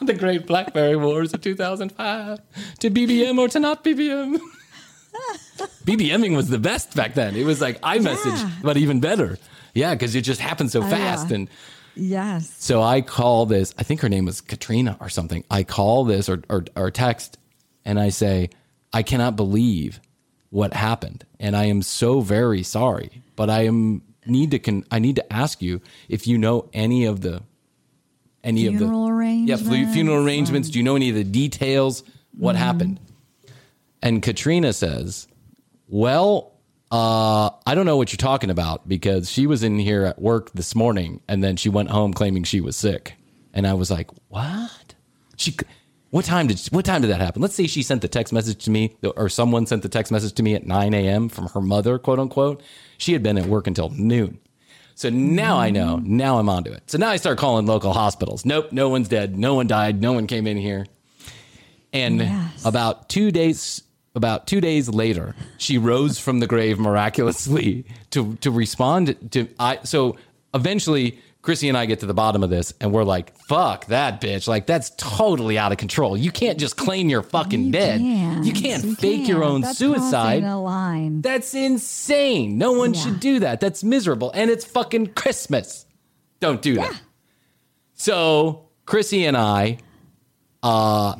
[0.02, 2.38] the Great Blackberry Wars of 2005.
[2.80, 4.38] To BBM or to not BBM.
[5.84, 7.36] BBMing was the best back then.
[7.36, 8.50] It was like iMessage, Yeah.
[8.62, 9.38] but even better.
[9.74, 11.30] Yeah, because it just happened so fast.
[11.30, 11.36] yeah.
[11.36, 11.48] And
[11.98, 12.52] Yes.
[12.58, 15.44] so I call this, I think her name was Katrina or something.
[15.50, 17.38] I call this or, or, or text
[17.84, 18.50] and I say,
[18.92, 20.00] I cannot believe
[20.50, 21.24] what happened.
[21.40, 25.32] And I am so very sorry, but I am need to, con- I need to
[25.32, 27.42] ask you if you know any of the,
[28.42, 30.70] any of Funeral the, yeah, fu- arrangements funeral arrangements.
[30.70, 32.02] Do you know any of the details?
[32.36, 32.58] What Mhm.
[32.58, 33.00] happened?
[34.02, 35.26] And Katrina says,
[35.88, 36.52] well,
[36.92, 40.52] uh, I don't know what you're talking about because she was in here at work
[40.52, 43.14] this morning and then she went home claiming she was sick.
[43.52, 44.94] And I was like, what?
[45.36, 45.56] She,
[46.10, 47.42] what time did, what time did that happen?
[47.42, 50.32] Let's say she sent the text message to me or someone sent the text message
[50.34, 51.28] to me at 9 a.m.
[51.28, 52.62] from her mother, quote unquote.
[52.98, 54.38] She had been at work until noon.
[54.94, 55.96] So now I know.
[55.96, 56.90] Now I'm onto it.
[56.90, 58.46] So now I start calling local hospitals.
[58.46, 59.36] Nope, no one's dead.
[59.36, 60.00] No one died.
[60.00, 60.86] No one came in here.
[61.92, 62.26] And
[62.64, 63.82] about two days
[64.14, 69.80] about two days later, she rose from the grave miraculously to to respond to I
[69.84, 70.16] so
[70.54, 74.20] eventually Krissy and I get to the bottom of this and we're like, fuck that
[74.20, 74.48] bitch.
[74.48, 76.16] Like that's totally out of control.
[76.16, 78.00] You can't just claim you're fucking dead.
[78.44, 79.50] You can't fake your can't.
[79.52, 80.40] own That's suicide.
[80.40, 81.20] crossing a line.
[81.20, 82.58] That's insane.
[82.58, 83.60] No one should do that.
[83.60, 84.32] That's miserable.
[84.34, 85.86] And it's fucking Christmas.
[86.40, 87.00] Don't do that.
[87.94, 89.78] So Krissy and I,
[90.64, 91.14] uh,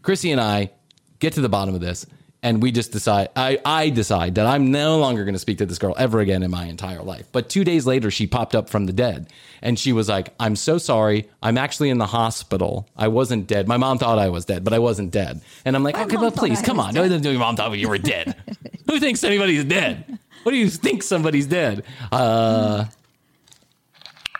[0.00, 0.70] Krissy and I
[1.18, 2.06] get to the bottom of this
[2.42, 5.66] and we just decide I, I decide that I'm no longer going to speak to
[5.66, 7.26] this girl ever again in my entire life.
[7.32, 9.28] But two days later, she popped up from the dead
[9.60, 11.28] and she was like, I'm so sorry.
[11.42, 12.88] I'm actually in the hospital.
[12.96, 13.66] I wasn't dead.
[13.66, 15.40] My mom thought I was dead, but I wasn't dead.
[15.64, 16.94] And I'm like, okay, but well, thought please, I come was on.
[16.94, 18.36] No, no, your mom thought you were dead.
[18.86, 20.18] Who thinks anybody's dead?
[20.44, 21.84] What do you think somebody's dead?
[22.12, 22.84] Uh,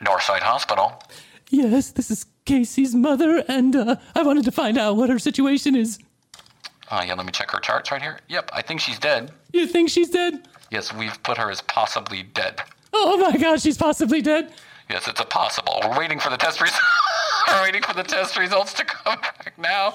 [0.01, 1.03] Northside Hospital.
[1.51, 5.75] yes, this is Casey's mother, and uh, I wanted to find out what her situation
[5.75, 5.99] is.
[6.91, 8.19] Uh, yeah, let me check her charts right here.
[8.29, 9.31] Yep, I think she's dead.
[9.53, 10.49] You think she's dead?
[10.71, 12.61] Yes, we've put her as possibly dead.
[12.93, 14.53] Oh my gosh, she's possibly dead.
[14.89, 15.81] Yes, it's a possible.
[15.85, 16.81] We're waiting for the test results.
[17.49, 19.95] We're waiting for the test results to come back now.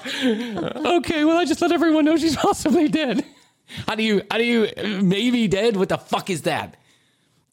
[0.98, 3.24] Okay, well, I just let everyone know she's possibly dead.
[3.88, 4.68] How do you, how do you,
[5.02, 5.76] maybe dead?
[5.76, 6.76] What the fuck is that?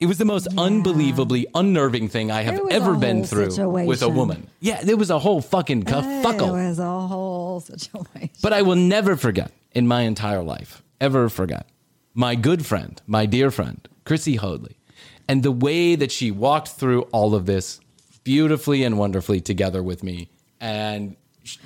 [0.02, 4.48] It was the most unbelievably unnerving thing I have ever been through with a woman.
[4.60, 6.50] Yeah, there was a whole fucking fuckle.
[6.50, 8.32] It was a whole situation.
[8.42, 11.68] But I will never forget in my entire life, ever forget,
[12.16, 14.76] my good friend, my dear friend, Krissy Hoadley,
[15.28, 17.80] and the way that she walked through all of this
[18.24, 20.30] beautifully and wonderfully together with me.
[20.60, 21.16] And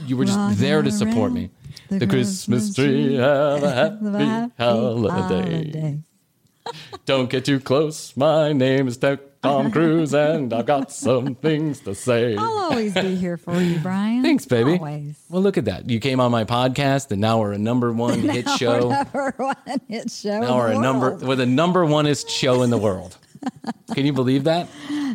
[0.05, 1.51] you were just Rocking there to support me.
[1.89, 5.09] the The, Christmas Christmas tree, tree, have a have a happy happy holiday.
[5.21, 5.99] holiday.
[7.05, 8.16] Don't get too close.
[8.18, 12.36] My name is Tom Cruise, and I've got some things to say.
[12.36, 14.24] I'll always be here for you, Bryan.
[14.24, 14.74] Thanks, baby.
[14.74, 15.20] Always.
[15.30, 15.89] Well, look at that.
[15.89, 18.89] You came on my podcast, and now we're a number one hit show.
[19.13, 19.55] number one
[19.88, 20.39] hit show.
[20.39, 21.24] Now we're a the number world.
[21.24, 23.18] we're the number oneest show in the world.
[23.93, 24.68] Can you believe that?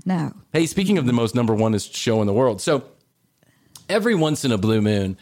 [0.06, 0.32] No.
[0.52, 2.84] Hey, speaking of the most number oneest show in the world, so
[3.88, 5.16] every once in a blue moon,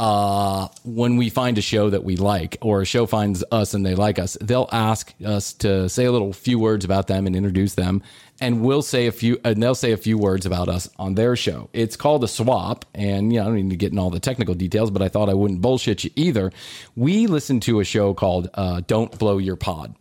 [0.00, 3.84] uh, when we find a show that we like, or a show finds us and
[3.84, 7.36] they like us, they'll ask us to say a little few words about them and
[7.36, 8.02] introduce them,
[8.40, 11.36] and we'll say a few, and they'll say a few words about us on their
[11.36, 11.68] show.
[11.74, 14.20] It's called a swap, and you know, I don't need to get in all the
[14.20, 16.50] technical details, but I thought I wouldn't bullshit you either.
[16.96, 19.94] We listen to a show called uh, "Don't Blow Your Pod."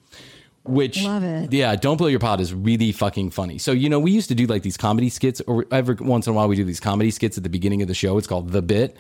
[0.64, 1.52] which Love it.
[1.54, 4.36] yeah don't blow your pod is really fucking funny so you know we used to
[4.36, 7.10] do like these comedy skits or every once in a while we do these comedy
[7.10, 8.96] skits at the beginning of the show it's called the bit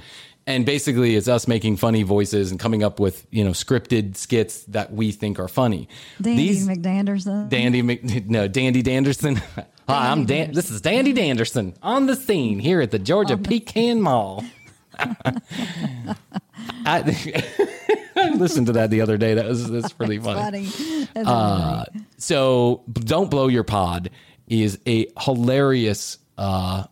[0.49, 4.63] and basically it's us making funny voices and coming up with you know scripted skits
[4.63, 5.87] that we think are funny
[6.21, 7.49] Dandy these McDanderson.
[7.49, 9.37] dandy Mc, no dandy danderson
[9.87, 14.01] hi i'm dan this is dandy danderson on the scene here at the georgia pecan
[14.01, 14.43] mall
[16.85, 17.45] I,
[18.15, 21.07] I listened to that the other day that was that's pretty funny funny.
[21.13, 22.05] That's uh, funny.
[22.17, 24.09] so don't blow your pod
[24.47, 26.83] is a hilarious uh,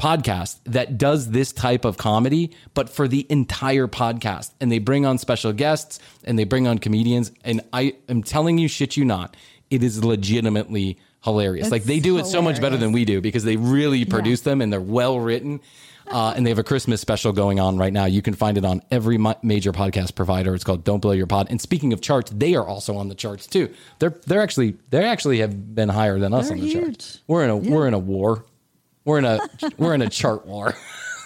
[0.00, 5.04] podcast that does this type of comedy but for the entire podcast and they bring
[5.04, 9.04] on special guests and they bring on comedians and i am telling you shit you
[9.04, 9.36] not
[9.70, 13.44] it is legitimately hilarious like they do it so much better than we do because
[13.44, 15.60] they really produce them and they're well written
[16.06, 18.04] uh, and they have a Christmas special going on right now.
[18.04, 20.56] You can find it on every ma- major podcast provider.
[20.56, 23.14] It's called "Don't Blow Your Pod." And speaking of charts, they are also on the
[23.14, 23.72] charts too.
[24.00, 26.82] They're they're actually they actually have been higher than us They're on the huge.
[26.82, 27.20] charts.
[27.28, 28.44] We're in a we're in a war.
[29.04, 29.40] We're in a
[29.78, 30.74] we're in a chart war.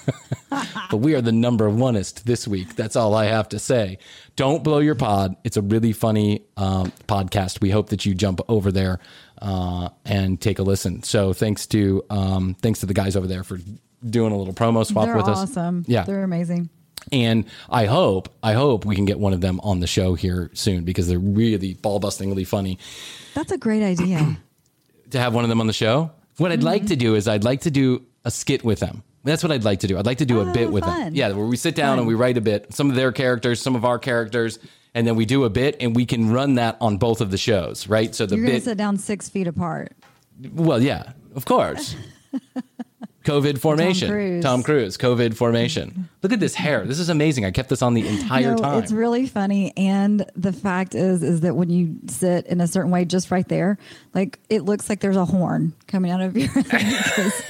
[0.91, 2.77] but we are the number oneest this week.
[2.77, 3.99] That's all I have to say.
[4.37, 5.37] Don't blow your pod.
[5.45, 7.63] It's a really funny um, podcast.
[7.63, 9.01] We hope that you jump over there
[9.41, 11.03] uh, and take a listen.
[11.03, 13.59] So thanks to um, thanks to the guys over there for
[14.09, 15.39] doing a little promo swap They're with us.
[15.39, 15.85] awesome.
[15.87, 16.05] Yeah.
[16.05, 16.69] They're amazing.
[17.13, 20.51] And I hope, I hope we can get one of them on the show here
[20.55, 22.79] soon because they're really ball bustingly funny.
[23.35, 24.37] That's a great idea.
[25.11, 26.67] To have one of them on the show, what I'd Mm-hmm.
[26.67, 29.03] like to do is I'd like to do a skit with them.
[29.25, 29.97] That's what I'd like to do.
[29.99, 31.03] I'd like to do a bit with them.
[31.09, 31.11] Oh.
[31.13, 33.75] Yeah, where we sit down and we write a bit, some of their characters, some
[33.75, 34.59] of our characters,
[34.95, 37.39] and then we do a bit and we can run that on both of the
[37.39, 38.15] shows, right?
[38.15, 39.93] So the You're going to bit, sit down six feet apart.
[40.53, 41.97] well, yeah, of course.
[43.25, 44.11] COVID formation.
[44.11, 44.45] Cruise.
[44.45, 46.09] Tom Cruise, COVID formation.
[46.23, 46.85] Look at this hair.
[46.85, 47.45] This is amazing.
[47.45, 48.83] I kept this on the entire no, time.
[48.83, 49.73] it's really funny.
[49.77, 53.49] And the fact is, is that when you sit in a certain way, just right
[53.49, 53.79] there,
[54.15, 57.43] like it looks like there's a horn coming out of your because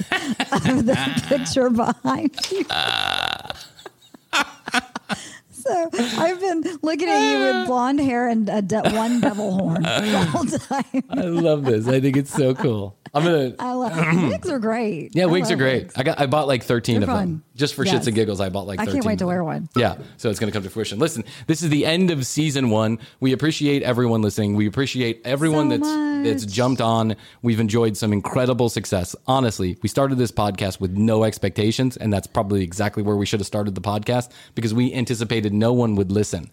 [0.51, 2.65] of the picture behind you.
[5.67, 9.81] So I've been looking at you with blonde hair and a de- one devil horn
[9.81, 11.03] the whole time.
[11.09, 11.87] I love this.
[11.87, 12.95] I think it's so cool.
[13.15, 13.55] I'm gonna.
[13.59, 15.15] I love wigs are great.
[15.15, 15.83] Yeah, I wigs are great.
[15.83, 15.93] wigs.
[15.97, 16.19] I got.
[16.19, 17.27] I bought like 13 They're of fun.
[17.29, 17.95] them just for Yes.
[17.95, 18.41] shits and giggles.
[18.41, 18.79] I bought like.
[18.79, 19.69] I 13 can't wait to wear one.
[19.75, 20.99] Yeah, so it's to come to fruition.
[20.99, 22.99] Listen, this is the end of season one.
[23.21, 24.55] We appreciate everyone listening.
[24.55, 27.15] We appreciate everyone So that's that's jumped on.
[27.41, 29.15] We've enjoyed some incredible success.
[29.27, 33.39] Honestly, we started this podcast with no expectations, and that's probably exactly where we should
[33.39, 36.51] have started the podcast because we anticipated no one would listen.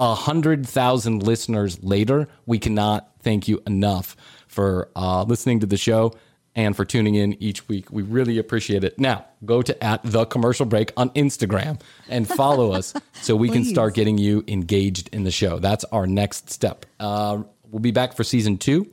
[0.00, 4.16] A hundred thousand listeners later, we cannot thank you enough
[4.50, 6.12] for uh, listening to the show
[6.54, 7.90] and for tuning in each week.
[7.90, 8.98] We really appreciate it.
[8.98, 13.64] Now, go to at the commercial break on Instagram and follow us so we can
[13.64, 15.58] start getting you engaged in the show.
[15.58, 16.86] That's our next step.
[16.98, 18.90] Uh, we'll be back for season two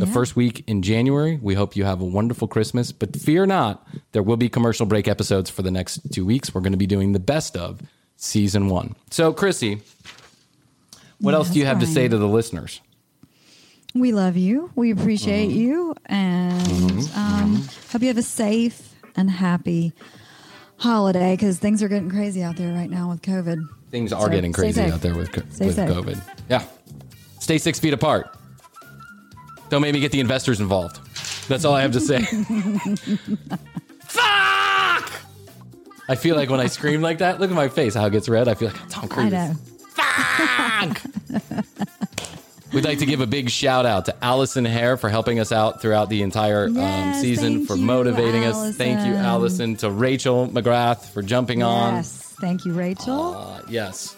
[0.00, 1.38] the first week in January.
[1.40, 5.06] We hope you have a wonderful Christmas, but fear not, there will be commercial break
[5.06, 6.52] episodes for the next two weeks.
[6.52, 7.80] We're going to be doing the best of
[8.16, 8.96] season one.
[9.10, 9.82] So, Krissy,
[11.20, 12.80] what else do you have to say to the listeners?
[13.94, 14.70] We love you.
[14.74, 15.58] We appreciate Mm-hmm.
[15.58, 19.92] you, and um, hope you have a safe and happy
[20.78, 23.62] holiday because things are getting crazy out there right now with COVID.
[23.92, 25.88] Things are So, getting crazy out there with, Stay with safe.
[25.88, 26.20] COVID.
[26.48, 26.64] Yeah.
[27.38, 28.36] Stay six feet apart.
[29.68, 30.98] Don't make me get the investors involved.
[31.48, 32.20] That's all I have to say.
[34.08, 35.12] Fuck!
[36.08, 38.28] I feel like when I scream like that, look at my face, how it gets
[38.28, 38.48] red.
[38.48, 39.32] I feel like I'm Tom I Cruise.
[39.32, 39.54] know.
[42.74, 45.80] We'd like to give a big shout out to Allison Hare for helping us out
[45.80, 48.76] throughout the entire um, season, for you, motivating us.
[48.76, 49.24] Thank you, Allison.
[49.24, 49.76] Allison.
[49.76, 51.94] To Rachel McGrath for jumping on.
[51.94, 53.34] Yes, thank you, Rachel.
[53.36, 54.16] Uh, yes.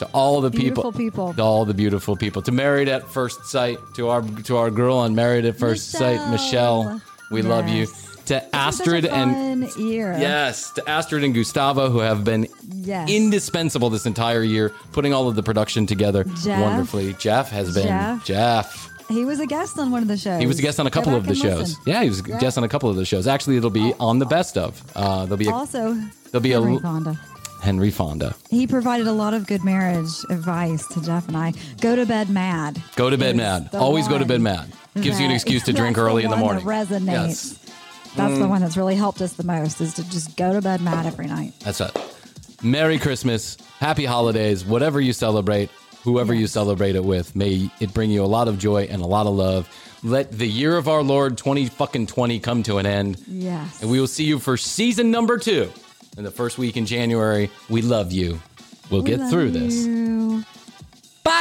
[0.00, 1.34] To all the Beautiful people, people.
[1.34, 4.98] to all the beautiful people, to Married at First Sight, to our to our girl
[4.98, 7.00] on Married at First Sight, Michelle.
[7.30, 7.86] We love you.
[8.28, 10.14] To Astrid and year.
[10.18, 13.08] yes, to Astrid and Gustavo who have been Yes.
[13.10, 16.60] indispensable this entire year, putting all of the production together Jeff.
[16.62, 17.14] wonderfully.
[17.18, 18.24] Jeff has been Jeff.
[18.24, 18.90] Jeff.
[19.08, 20.40] He was a guest on one of the shows.
[20.40, 21.58] He was a guest on a couple of the shows.
[21.60, 21.76] listen.
[21.86, 22.38] Yeah, he was a Yeah.
[22.38, 23.26] guest on a couple of the shows.
[23.26, 24.82] Actually, it'll be on the best of.
[24.94, 25.96] Uh, there'll be a, Also,
[26.30, 27.18] there'll be Henry a Fonda.
[27.62, 28.34] Henry Fonda.
[28.50, 31.54] He provided a lot of good marriage advice to Jeff and I.
[31.80, 32.82] Go to bed mad.
[32.96, 33.70] Go to bed mad.
[33.72, 34.66] Always go to bed mad.
[35.00, 36.64] Gives you an excuse to drink early in the morning.
[36.66, 37.06] resonates.
[37.06, 37.58] Yes.
[38.18, 38.48] That's the Mm.
[38.50, 41.26] one that's really helped us the most is to just go to bed mad every
[41.26, 41.54] night.
[41.64, 41.90] That's it.
[42.62, 45.70] Merry Christmas, Happy Holidays, whatever you celebrate,
[46.04, 49.06] whoever you celebrate it with, may it bring you a lot of joy and a
[49.06, 49.68] lot of love.
[50.02, 53.22] Let the year of our Lord 20 fucking 20 come to an end.
[53.28, 53.80] Yes.
[53.80, 55.70] And we will see you for season number two
[56.16, 57.50] in the first week in January.
[57.68, 58.40] We love you.
[58.90, 59.74] We'll We get through this.
[59.74, 60.44] you.
[61.22, 61.34] Bye.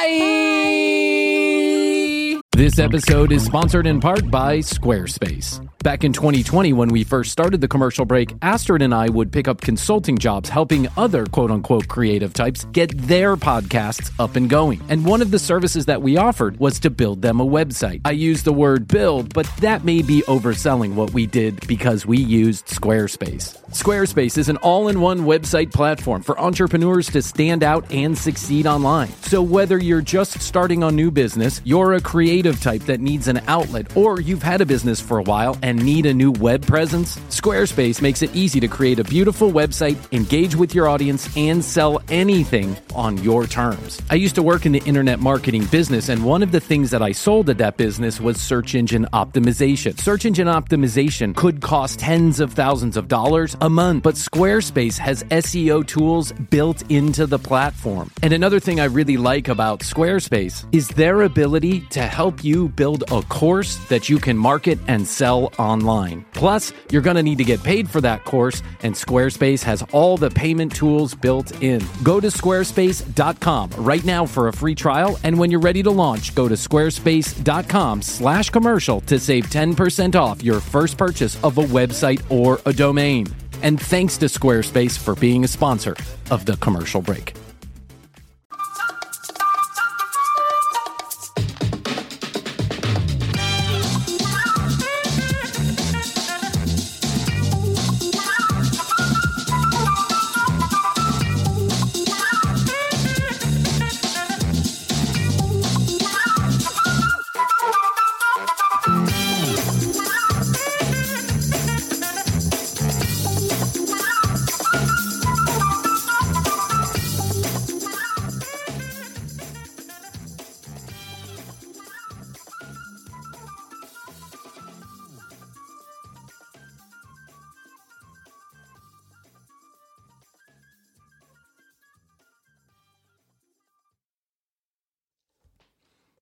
[2.58, 5.64] This episode is sponsored in part by Squarespace.
[5.84, 9.48] Back in 2020, when we first started the commercial break, Astrid and I would pick
[9.48, 14.82] up consulting jobs helping other quote unquote creative types get their podcasts up and going.
[14.90, 18.02] And one of the services that we offered was to build them a website.
[18.06, 22.18] I use the word build, but that may be overselling what we did because we
[22.18, 23.56] used Squarespace.
[23.70, 28.66] Squarespace is an all in one website platform for entrepreneurs to stand out and succeed
[28.66, 29.10] online.
[29.22, 33.42] So, whether you're just starting a new business, you're a creative type that needs an
[33.48, 37.18] outlet, or you've had a business for a while and need a new web presence,
[37.30, 42.02] Squarespace makes it easy to create a beautiful website, engage with your audience, and sell
[42.10, 44.02] anything on your terms.
[44.10, 47.02] I used to work in the internet marketing business, and one of the things that
[47.02, 50.00] I sold at that business was search engine optimization.
[50.00, 55.24] Search engine optimization could cost tens of thousands of dollars a month, but Squarespace has
[55.26, 58.12] SEO tools built into the platform.
[58.24, 63.04] And another thing I really like about Squarespace is their ability to help you build
[63.12, 66.26] a course that you can market and sell online.
[66.34, 70.18] Plus, you're going to need to get paid for that course, and Squarespace has all
[70.18, 71.82] the payment tools built in.
[72.04, 76.36] Go to squarespace.com right now for a free trial, and when you're ready to launch,
[76.36, 82.22] go to squarespace.com slash commercial to save 10% off your first purchase of a website
[82.30, 83.28] or a domain.
[83.64, 85.96] And thanks to Squarespace for being a sponsor
[86.30, 87.34] of the commercial break.